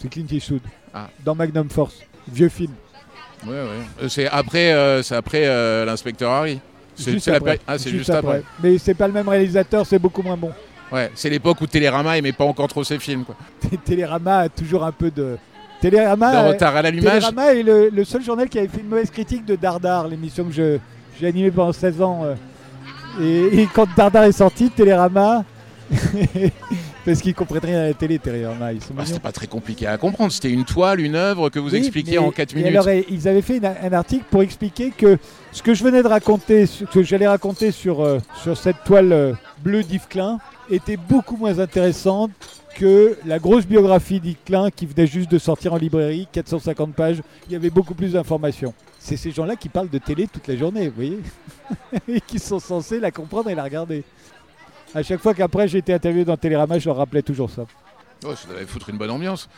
[0.00, 0.60] C'est Clint Eastwood.
[0.92, 1.08] Ah.
[1.24, 2.00] Dans Magnum Force.
[2.28, 2.72] Vieux film.
[3.46, 3.68] Ouais, ouais.
[4.02, 6.60] Euh, c'est après, euh, c'est après euh, l'inspecteur Harry.
[6.94, 7.60] C'est Juste après.
[7.66, 8.42] Ah, c'est juste, après.
[8.62, 10.50] Mais c'est pas le même réalisateur, c'est beaucoup moins bon.
[10.90, 13.24] Ouais, c'est l'époque où Télérama aimait pas encore trop ses films.
[13.24, 13.36] Quoi.
[13.84, 15.36] Télérama a toujours un peu de.
[15.80, 17.12] Télérama, de retard à l'allumage.
[17.12, 20.44] Télérama est le, le seul journal qui avait fait une mauvaise critique de Dardar, l'émission
[20.44, 20.78] que je-
[21.20, 22.22] j'ai animée pendant 16 ans.
[22.24, 22.34] euh.
[23.20, 25.44] Et, et quand Dardar est sorti, Télérama.
[27.04, 28.72] parce qu'ils comprennent rien à la télé, Télérama.
[28.72, 29.06] Ils sont Bah, mignons.
[29.06, 30.32] c'était pas très compliqué à comprendre.
[30.32, 32.70] C'était une toile, une œuvre que vous Oui, expliquiez en 4 et minutes.
[32.72, 35.18] alors, ils avaient fait une- un article pour expliquer que
[35.52, 39.12] ce que je venais de raconter, ce que j'allais raconter sur, euh, sur cette toile
[39.12, 40.38] euh, bleue d'Yves Klein,
[40.70, 42.32] était beaucoup moins intéressante
[42.74, 47.52] que la grosse biographie d'Hicklin qui venait juste de sortir en librairie, 450 pages, il
[47.52, 48.74] y avait beaucoup plus d'informations.
[49.06, 51.20] C'est ces gens-là qui parlent de télé toute la journée, vous voyez
[52.08, 54.02] Et qui sont censés la comprendre et la regarder.
[54.92, 57.66] À chaque fois qu'après j'ai été interviewé dans Télérama, je leur rappelais toujours ça.
[58.26, 59.48] Oh, ça devait foutre une bonne ambiance.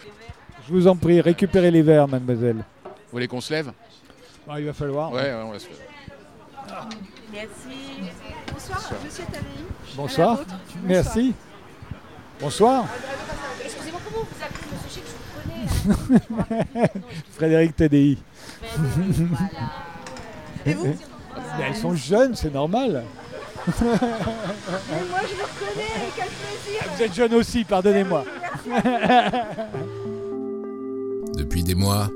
[0.66, 2.56] Je vous en prie, récupérez les verres, mademoiselle.
[2.84, 3.72] Vous voulez qu'on se lève?
[4.46, 5.12] Bon, il va falloir.
[5.12, 5.78] Ouais, ouais, on va se lever.
[7.32, 8.12] Merci.
[8.52, 9.96] Bonsoir, je suis Thalie.
[9.96, 10.28] Bonsoir.
[10.28, 10.54] À la vôtre.
[10.84, 11.34] Merci.
[12.38, 12.84] Bonsoir.
[13.64, 15.04] Excusez-moi, comment vous appelez Monsieur Chic
[15.86, 16.90] Je vous connais.
[17.30, 18.18] Frédéric TDI.
[20.66, 20.94] Et vous
[21.58, 23.04] Mais elles sont jeunes, c'est normal.
[23.66, 23.98] Et moi,
[25.22, 26.10] je vous reconnais.
[26.16, 26.82] Quel plaisir.
[26.96, 28.24] Vous êtes jeune aussi, pardonnez-moi.
[31.36, 32.10] Depuis des mois,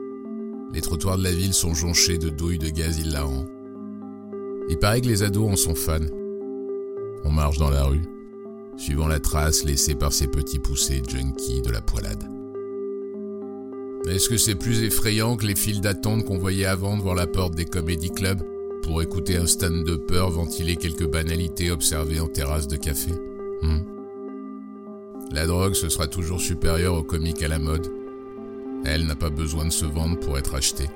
[0.73, 3.47] les trottoirs de la ville sont jonchés de douilles de gaz hilarants.
[4.69, 5.99] Il paraît que les ados en sont fans.
[7.25, 8.03] On marche dans la rue,
[8.77, 12.25] suivant la trace laissée par ces petits poussés junkies de la poilade.
[14.09, 17.55] Est-ce que c'est plus effrayant que les files d'attente qu'on voyait avant devant la porte
[17.55, 18.43] des comédie clubs
[18.83, 23.13] pour écouter un stand de peur ventiler quelques banalités observées en terrasse de café
[23.63, 23.79] Hmm.
[25.31, 27.87] La drogue, ce sera toujours supérieur au comique à la mode.
[28.85, 30.91] Elle n'a pas besoin de se vendre pour être achetée.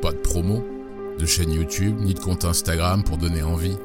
[0.00, 0.64] Pas de promo,
[1.18, 3.76] de chaîne YouTube, ni de compte Instagram pour donner envie.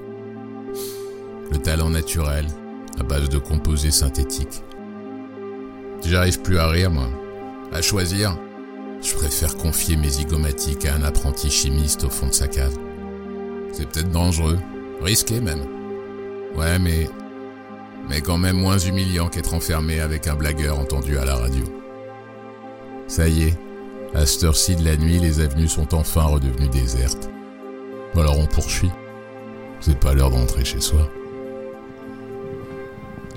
[1.51, 2.45] Le talent naturel,
[2.99, 4.61] à base de composés synthétiques.
[6.05, 7.09] J'arrive plus à rire, moi.
[7.71, 8.37] À choisir,
[9.01, 12.77] je préfère confier mes zygomatiques à un apprenti chimiste au fond de sa cave.
[13.71, 14.59] C'est peut-être dangereux,
[15.01, 15.63] risqué même.
[16.55, 17.09] Ouais, mais...
[18.09, 21.63] Mais quand même moins humiliant qu'être enfermé avec un blagueur entendu à la radio.
[23.07, 23.53] Ça y est,
[24.15, 27.29] à cette heure-ci de la nuit, les avenues sont enfin redevenues désertes.
[28.15, 28.89] Alors on poursuit.
[29.79, 31.09] C'est pas l'heure d'entrer chez soi.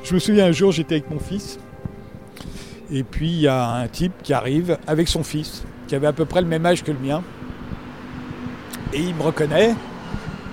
[0.03, 1.59] Je me souviens un jour, j'étais avec mon fils.
[2.95, 6.13] Et puis il y a un type qui arrive avec son fils, qui avait à
[6.13, 7.23] peu près le même âge que le mien.
[8.93, 9.75] Et il me reconnaît.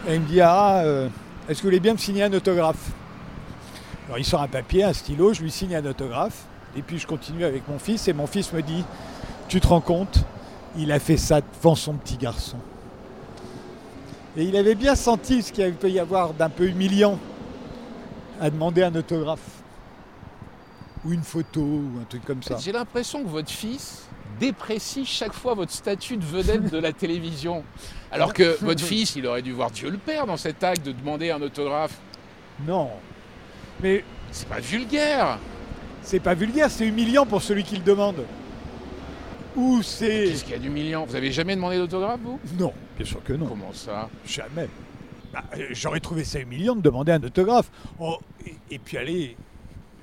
[0.08, 1.10] Et il me dit Ah, euh,
[1.50, 2.92] est-ce que vous voulez bien me signer un autographe?
[4.08, 6.46] Alors il sort un papier, un stylo, je lui signe un autographe.
[6.78, 8.08] Et puis je continue avec mon fils.
[8.08, 8.86] Et mon fils me dit
[9.50, 10.24] Tu te rends compte
[10.78, 12.58] Il a fait ça devant son petit garçon.
[14.38, 17.20] Et il avait bien senti ce qu'il peut y avoir d'un peu humiliant
[18.40, 19.59] à demander un autographe
[21.06, 22.58] ou une photo ou un truc comme ça.
[22.60, 24.08] J'ai l'impression que votre fils
[24.40, 27.64] déprécie chaque fois votre statut de vedette de la télévision.
[28.12, 30.92] Alors que votre fils, il aurait dû voir Dieu le Père dans cet acte de
[30.92, 31.98] demander un autographe.
[32.66, 32.90] Non.
[33.82, 35.40] Mais C'est pas vulgaire.
[36.02, 38.24] c'est pas vulgaire, c'est humiliant pour celui qui le demande.
[39.56, 40.26] Ou c'est.
[40.26, 41.06] Qu'est-ce qu'il y a d'humiliant?
[41.06, 42.40] Vous avez jamais demandé d'autographe, vous?
[42.58, 43.48] Non, bien sûr que non.
[43.48, 44.10] Comment ça?
[44.26, 44.70] Jamais.
[45.34, 47.70] Bah, euh, J'aurais trouvé ça humiliant de demander un autographe.
[48.00, 49.36] Oh, et, et puis allez,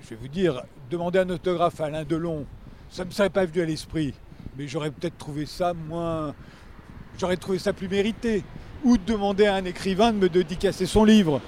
[0.03, 2.47] je vais vous dire, demander un autographe à Alain Delon,
[2.91, 4.15] ça ne me serait pas venu à l'esprit.
[4.57, 6.35] Mais j'aurais peut-être trouvé ça moins.
[7.19, 8.45] J'aurais trouvé ça plus mérité.
[8.85, 11.41] Ou de demander à un écrivain de me dédicacer son livre.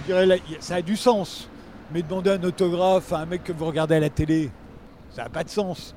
[0.00, 1.48] Je dirais, ça a du sens.
[1.92, 4.50] Mais demander un autographe à un mec que vous regardez à la télé,
[5.10, 5.94] ça n'a pas de sens.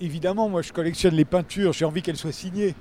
[0.00, 2.74] Évidemment, moi je collectionne les peintures, j'ai envie qu'elles soient signées.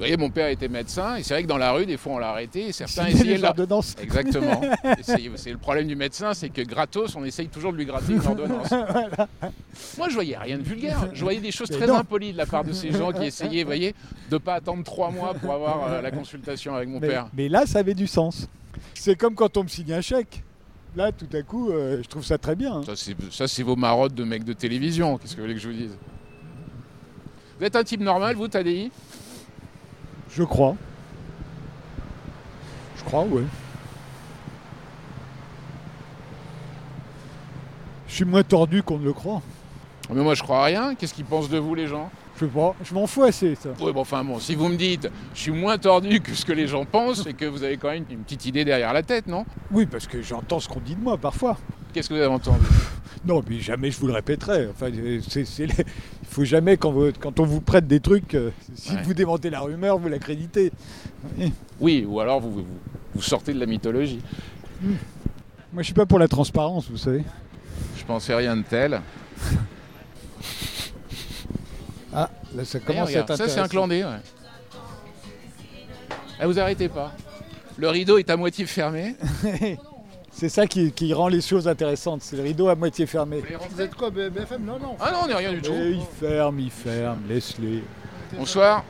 [0.00, 2.14] Vous voyez, mon père était médecin, et c'est vrai que dans la rue, des fois,
[2.14, 3.48] on l'a arrêté, et certains essayaient les de la...
[3.50, 3.94] ordonnances.
[4.02, 4.58] Exactement.
[5.36, 8.26] C'est le problème du médecin, c'est que gratos, on essaye toujours de lui gratter une
[8.26, 8.70] ordonnance.
[9.98, 11.10] Moi, je voyais rien de vulgaire.
[11.12, 13.66] Je voyais des choses très impolies de la part de ces gens qui essayaient, vous
[13.68, 13.94] voyez,
[14.30, 17.26] de pas attendre trois mois pour avoir euh, la consultation avec mon Mais, père.
[17.34, 18.48] mais là, ça avait du sens.
[18.94, 20.42] C'est comme quand on me signe un chèque.
[20.96, 22.76] Là, tout à coup, euh, je trouve ça très bien.
[22.76, 22.82] hein.
[22.86, 25.18] Ça, c'est- Ça, c'est vos marottes de mecs de télévision.
[25.18, 25.98] Qu'est-ce que vous voulez que je vous dise?
[27.58, 28.90] Vous êtes un type normal, vous, Tadei?
[30.32, 30.76] Je crois.
[32.96, 33.42] Je crois, oui.
[38.08, 39.42] Je suis moins tordu qu'on ne le croit.
[40.12, 40.94] Mais moi, je crois à rien.
[40.94, 42.10] Qu'est-ce qu'ils pensent de vous, les gens?
[42.36, 43.68] Je sais pas, je m'en fous assez, ça.
[43.80, 46.52] Oui, bon, enfin, bon, si vous me dites, je suis moins tordu que ce que
[46.52, 49.26] les gens pensent, c'est que vous avez quand même une petite idée derrière la tête,
[49.26, 49.44] non?
[49.70, 51.58] Oui, parce que j'entends ce qu'on dit de moi parfois.
[51.92, 52.64] Qu'est-ce que vous avez entendu?
[53.24, 54.68] Non, mais jamais je vous le répéterai.
[54.70, 54.86] Enfin,
[55.28, 55.74] c'est, c'est les-
[56.22, 59.02] Il faut jamais, quand, vous- quand on vous prête des trucs, euh, si Ouais.
[59.02, 60.72] vous démentez la rumeur, vous l'accréditez.
[61.36, 61.52] Oui.
[61.80, 62.64] Oui, ou alors vous, vous,
[63.14, 64.20] vous sortez de la mythologie.
[64.82, 64.94] Moi,
[65.78, 67.24] je suis pas pour la transparence, vous savez.
[67.98, 69.00] Je pensais rien de tel.
[72.12, 74.10] Ah, là, ça commence à être ça, c'est un clandé, ouais.
[76.40, 77.12] Ah, vous arrêtez pas.
[77.76, 79.14] Le rideau est à moitié fermé.
[80.32, 83.42] C'est ça qui, qui rend les choses intéressantes, c'est le rideau à moitié fermé.
[83.70, 84.96] Vous êtes quoi, BFM Non, non.
[85.00, 85.72] Ah non, on n'est rien du tout.
[85.72, 87.82] Et il ferme, il ferme, laisse-les.
[88.38, 88.84] Bonsoir.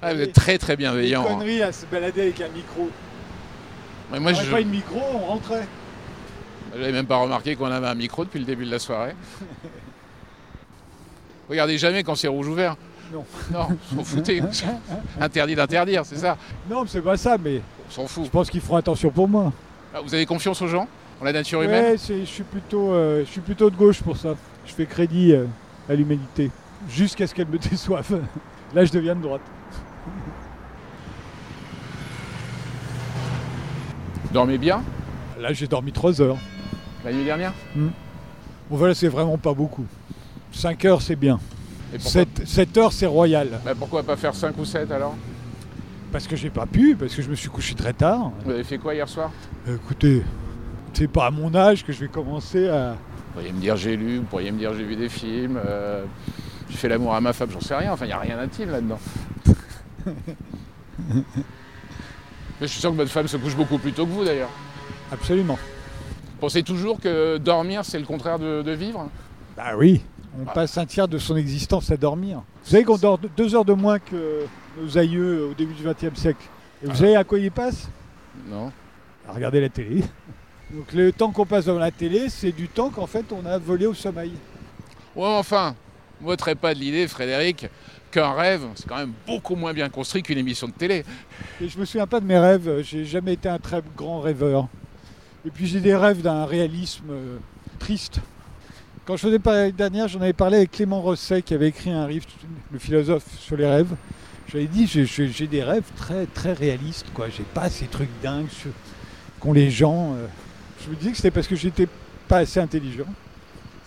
[0.00, 1.22] Ah, vous êtes très très bienveillant.
[1.22, 1.34] hein.
[1.34, 2.88] conneries à se balader avec un micro.
[4.12, 4.50] Mais moi, on je...
[4.50, 5.66] pas une micro, on rentrait.
[6.74, 9.14] J'avais même pas remarqué qu'on avait un micro depuis le début de la soirée.
[11.50, 12.76] Regardez jamais quand c'est rouge ou vert.
[13.12, 13.24] Non.
[13.52, 13.66] Non,
[13.96, 14.40] s'en foutez.
[15.20, 16.36] Interdit d'interdire, c'est ça.
[16.70, 18.24] Non, mais c'est pas ça, mais On s'en fout.
[18.26, 19.52] je pense qu'ils feront attention pour moi.
[19.94, 20.86] Ah, Vous avez confiance aux gens
[21.20, 24.02] En la nature humaine Ouais, c'est- je suis plutôt, euh, je suis plutôt de gauche
[24.02, 24.34] pour ça.
[24.66, 25.46] Je fais crédit euh,
[25.88, 26.50] à l'humanité
[26.88, 28.20] jusqu'à ce qu'elle me déçoive.
[28.74, 29.40] Là, je deviens de droite.
[34.32, 34.82] Dormez bien
[35.40, 36.36] Là, j'ai dormi 3 heures.
[37.04, 37.90] la nuit dernière Bon,
[38.76, 39.86] voilà, c'est vraiment pas beaucoup.
[40.52, 41.40] 5 heures, c'est bien.
[41.94, 43.48] Et pourquoi, 7, heures, c'est royal.
[43.64, 45.16] Bah, pourquoi pas faire 5 ou 7 alors?
[46.12, 48.32] Parce que j'ai pas pu, parce que je me suis couché très tard.
[48.44, 49.30] Vous avez fait quoi hier soir?
[49.68, 50.22] Écoutez,
[50.92, 52.92] c'est pas à mon âge que je vais commencer à.
[52.94, 56.04] Vous pourriez me dire j'ai lu, vous pourriez me dire j'ai vu des films, euh,
[56.68, 58.70] j'ai fait l'amour à ma femme, j'en sais rien, enfin il n'y a rien d'intime
[58.70, 58.98] là-dedans.
[60.04, 60.12] Mais
[62.62, 64.50] je suis sûr que votre femme se couche beaucoup plus tôt que vous d'ailleurs.
[65.12, 65.54] Absolument.
[65.54, 69.08] Vous pensez toujours que dormir c'est le contraire de, de vivre?
[69.56, 70.00] Bah oui,
[70.40, 70.52] on Ah.
[70.52, 72.42] passe un tiers de son existence à dormir.
[72.64, 74.44] Vous savez qu'on dort deux heures de moins que
[74.80, 76.42] nos aïeux au début du XXe siècle.
[76.82, 76.96] Et vous Ah.
[76.96, 77.88] savez à quoi ils passent
[78.48, 78.72] Non
[79.28, 80.02] À regarder la télé.
[80.70, 83.58] Donc le temps qu'on passe devant la télé, c'est du temps qu'en fait on a
[83.58, 84.32] volé au sommeil.
[85.16, 85.74] Ouais enfin,
[86.24, 87.66] je pas de l'idée Frédéric
[88.12, 91.04] qu'un rêve c'est quand même beaucoup moins bien construit qu'une émission de télé.
[91.60, 94.68] Et je me souviens pas de mes rêves, j'ai jamais été un très grand rêveur.
[95.44, 97.38] Et puis j'ai des rêves d'un réalisme euh,
[97.78, 98.20] triste.
[99.06, 102.06] Quand je faisais l'année dernière, j'en avais parlé avec Clément Rosset qui avait écrit un
[102.06, 102.26] livre,
[102.70, 103.94] le philosophe sur les rêves.
[104.52, 107.28] J'avais dit j'ai- des rêves très très réalistes quoi.
[107.28, 108.48] J'ai pas ces trucs dingues
[109.38, 110.14] qu'ont les gens.
[110.16, 110.26] euh.
[110.84, 111.86] Je me disais que c'était parce que j'étais
[112.26, 113.04] pas assez intelligent.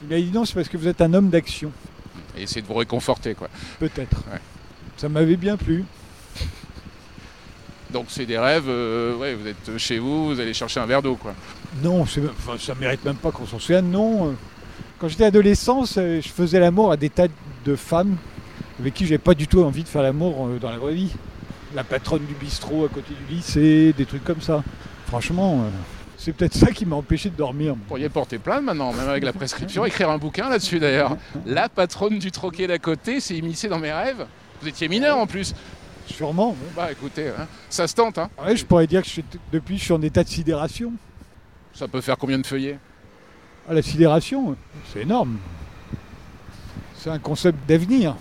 [0.04, 1.72] Il m'a dit non, c'est parce que vous êtes un homme d'action,
[2.38, 3.50] Et essayer de vous réconforter quoi.
[3.80, 4.18] peut-être.
[4.32, 4.40] Ouais.
[4.98, 5.84] Ça m'avait bien plu.
[7.92, 11.02] Donc c'est des rêves, euh, ouais, vous êtes chez vous, vous allez chercher un verre
[11.02, 11.34] d'eau quoi.
[11.84, 14.36] Non, enfin, ça mérite même pas qu'on s'en souvienne, non.
[15.00, 17.28] Quand j'étais adolescent, je faisais l'amour à des tas
[17.66, 18.16] de femmes
[18.80, 21.12] avec qui j'avais pas du tout envie de faire l'amour euh, dans la vraie vie.
[21.76, 24.64] La patronne du bistrot à côté du lycée, des trucs comme ça.
[25.08, 25.70] Franchement, euh,
[26.18, 27.74] c'est peut-être ça qui m'a empêché de dormir.
[27.74, 31.18] Vous pourriez porter plainte maintenant, même avec la prescription, écrire un bouquin là-dessus d'ailleurs.
[31.46, 34.26] La patronne du troquet d'à côté s'est immiscée dans mes rêves.
[34.62, 35.54] Vous étiez mineur en plus.
[36.08, 36.50] Sûrement.
[36.52, 36.56] ouais.
[36.76, 38.30] Bah écoutez, hein, ça se tente, hein.
[38.46, 40.92] Ouais, je pourrais dire que je suis- depuis, je suis en état de sidération.
[41.74, 42.78] Ça peut faire combien de feuillets?
[43.70, 44.56] Ah, la sidération,
[44.92, 45.38] c'est énorme.
[46.98, 48.16] C'est un concept d'avenir.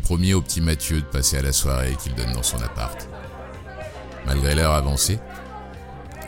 [0.00, 3.08] Promis au petit Mathieu de passer à la soirée qu'il donne dans son appart.
[4.26, 5.18] Malgré l'heure avancée,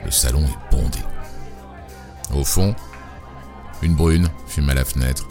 [0.05, 0.99] le salon est bondé.
[2.35, 2.75] Au fond,
[3.83, 5.29] une brune fume à la fenêtre.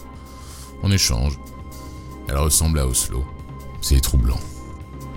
[0.83, 1.39] On échange.
[2.27, 3.25] Elle ressemble à Oslo.
[3.81, 4.39] C'est troublant.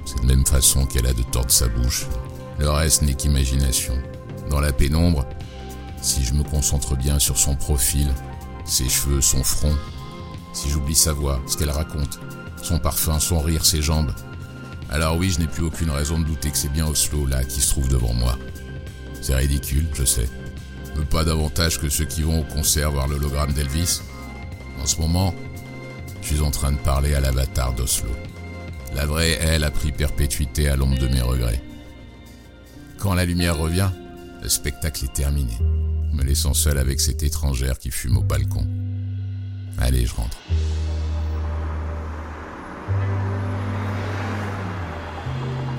[0.04, 2.06] C'est de même façon qu'elle a de tordre sa bouche.
[2.58, 3.94] Le reste n'est qu'imagination.
[4.50, 5.26] Dans la pénombre,
[6.00, 8.08] si je me concentre bien sur son profil,
[8.64, 9.74] ses cheveux, son front,
[10.52, 12.20] si j'oublie sa voix, ce qu'elle raconte,
[12.64, 14.12] son parfum, son rire, ses jambes.
[14.90, 17.60] Alors oui, je n'ai plus aucune raison de douter que c'est bien Oslo là qui
[17.60, 18.38] se trouve devant moi.
[19.20, 20.28] C'est ridicule, je sais.
[20.96, 24.00] Mais pas davantage que ceux qui vont au concert voir l'hologramme d'Elvis.
[24.80, 25.34] En ce moment,
[26.22, 28.10] je suis en train de parler à l'avatar d'Oslo.
[28.94, 31.62] La vraie elle a pris perpétuité à l'ombre de mes regrets.
[32.98, 33.90] Quand la lumière revient,
[34.42, 35.58] le spectacle est terminé,
[36.12, 38.66] me laissant seul avec cette étrangère qui fume au balcon.
[39.78, 40.38] Allez, je rentre.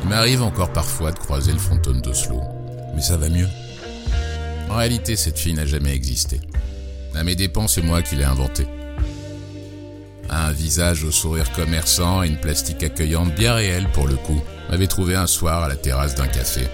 [0.06, 2.40] Il m'arrive encore parfois de croiser le fantôme d'Oslo,
[2.94, 3.48] mais ça va mieux.
[4.70, 6.42] En réalité, cette fille n'a jamais existé.
[7.16, 8.68] À mes dépens, c'est moi qui l'ai inventée.
[10.30, 14.40] Un visage au sourire commerçant et une plastique accueillante bien réelle pour le coup
[14.70, 16.68] m'avait trouvé un soir à la terrasse d'un café.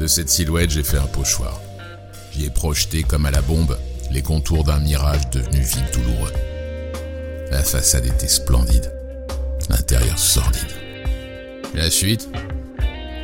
[0.00, 1.60] De cette silhouette, j'ai fait un pochoir.
[2.32, 3.78] J'y ai projeté comme à la bombe
[4.10, 6.32] les contours d'un mirage devenu vide douloureux.
[7.52, 8.92] La façade était splendide,
[9.70, 10.77] l'intérieur sordide.
[11.74, 12.28] La suite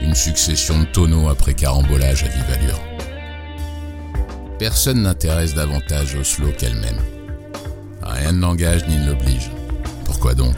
[0.02, 2.80] Une succession de tonneaux après carambolage à vive allure.
[4.58, 6.98] Personne n'intéresse davantage Oslo qu'elle-même.
[8.02, 9.50] Rien ne l'engage ni ne l'oblige.
[10.04, 10.56] Pourquoi donc?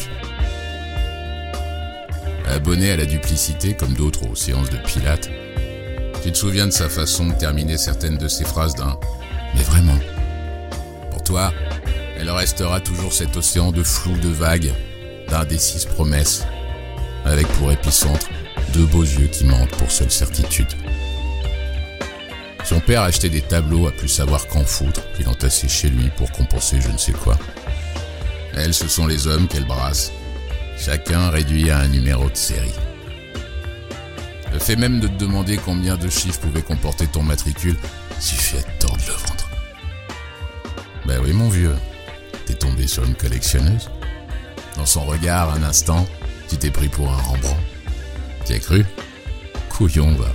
[2.49, 5.31] Abonné à la duplicité comme d'autres aux séances de Pilate,
[6.23, 8.85] tu te souviens de sa façon de terminer certaines de ses phrases d'un⁇
[9.55, 9.97] Mais vraiment?⁇
[11.11, 11.53] Pour toi,
[12.19, 14.73] elle restera toujours cet océan de flou, de vagues,
[15.29, 16.45] d'indécises promesses,
[17.27, 18.29] avec pour épicentre
[18.73, 20.69] deux beaux yeux qui mentent pour seule certitude.
[22.65, 26.33] Son père achetait des tableaux à plus savoir qu'en foutre qu'il entassait chez lui pour
[26.33, 27.39] compenser je ne sais quoi.
[28.55, 30.13] Elles, ce sont les hommes qu'elle brasse,
[30.79, 32.75] chacun réduit à un numéro de série.
[34.53, 37.77] Le fait même de te demander combien de chiffres pouvait comporter ton matricule
[38.19, 39.51] suffit à tordre le ventre.
[41.05, 41.77] Ben oui, mon vieux,
[42.47, 43.91] t'es tombé sur une collectionneuse.
[44.77, 46.07] Dans son regard, un instant,
[46.49, 47.61] tu t'es pris pour un Rembrandt.
[48.45, 48.85] T'y as cru
[49.69, 50.29] Couillon, va.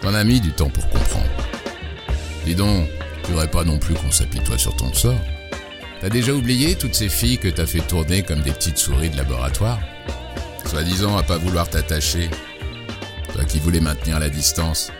[0.00, 1.30] T'en as mis du temps pour comprendre.
[2.44, 2.88] Dis donc,
[3.24, 5.20] tu voudrais pas non plus qu'on s'apitoie sur ton sort
[6.00, 9.16] T'as déjà oublié toutes ces filles que t'as fait tourner comme des petites souris de
[9.16, 9.78] laboratoire?
[10.66, 12.28] Soi-disant à pas vouloir t'attacher.
[13.32, 14.90] Toi qui voulais maintenir la distance.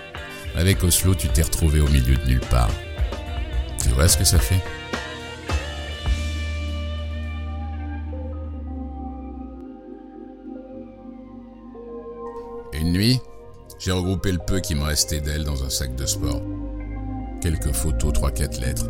[0.54, 2.70] Avec Oslo, tu t'es retrouvé au milieu de nulle part.
[3.82, 4.60] Tu vois ce que ça fait?
[12.92, 13.20] Nuit,
[13.78, 16.42] j'ai regroupé le peu qui me restait d'elle dans un sac de sport.
[17.40, 18.88] Quelques photos, trois, quatre lettres.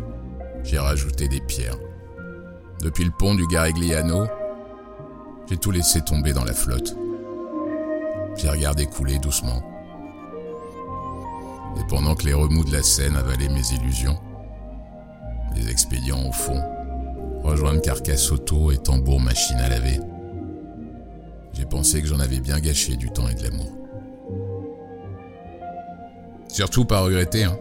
[0.63, 1.79] J'ai rajouté des pierres.
[2.81, 4.27] Depuis le pont du Garigliano,
[5.49, 6.95] j'ai tout laissé tomber dans la flotte.
[8.35, 9.63] J'ai regardé couler doucement.
[11.79, 14.19] Et pendant que les remous de la Seine avalaient mes illusions,
[15.55, 16.61] les expédients au fond,
[17.41, 19.99] rejoindre carcasse auto et tambour machine à laver,
[21.53, 23.82] j'ai pensé que j'en avais bien gâché du temps et de l'amour.
[26.53, 27.57] Surtout pas regretter, hein.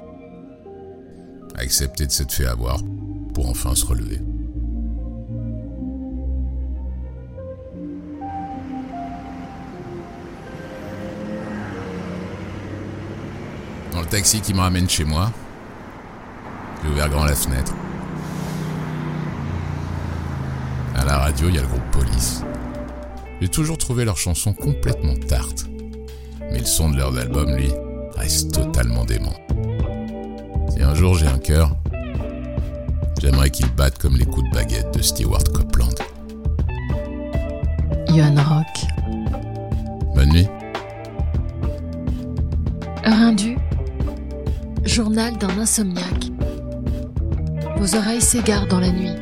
[1.56, 2.78] Accepter de s'être fait avoir
[3.32, 4.20] pour enfin se relever.
[13.92, 15.32] Dans le taxi qui me ramène chez moi,
[16.82, 17.72] j'ai ouvert grand la fenêtre.
[20.94, 22.42] À la radio, il y a le groupe Police.
[23.40, 25.64] J'ai toujours trouvé leur chanson complètement tarte.
[26.50, 27.70] Mais le son de leur album, lui,
[28.22, 29.34] reste totalement dément.
[30.70, 31.74] Si un jour j'ai un cœur,
[33.20, 35.90] j'aimerais qu'il batte comme les coups de baguette de Stewart Copeland.
[38.08, 38.74] Johan Rock.
[40.14, 40.48] Bonne nuit.
[43.04, 43.56] Rindu.
[44.84, 46.30] Journal d'un insomniaque.
[47.78, 49.21] Vos oreilles s'égarent dans la nuit.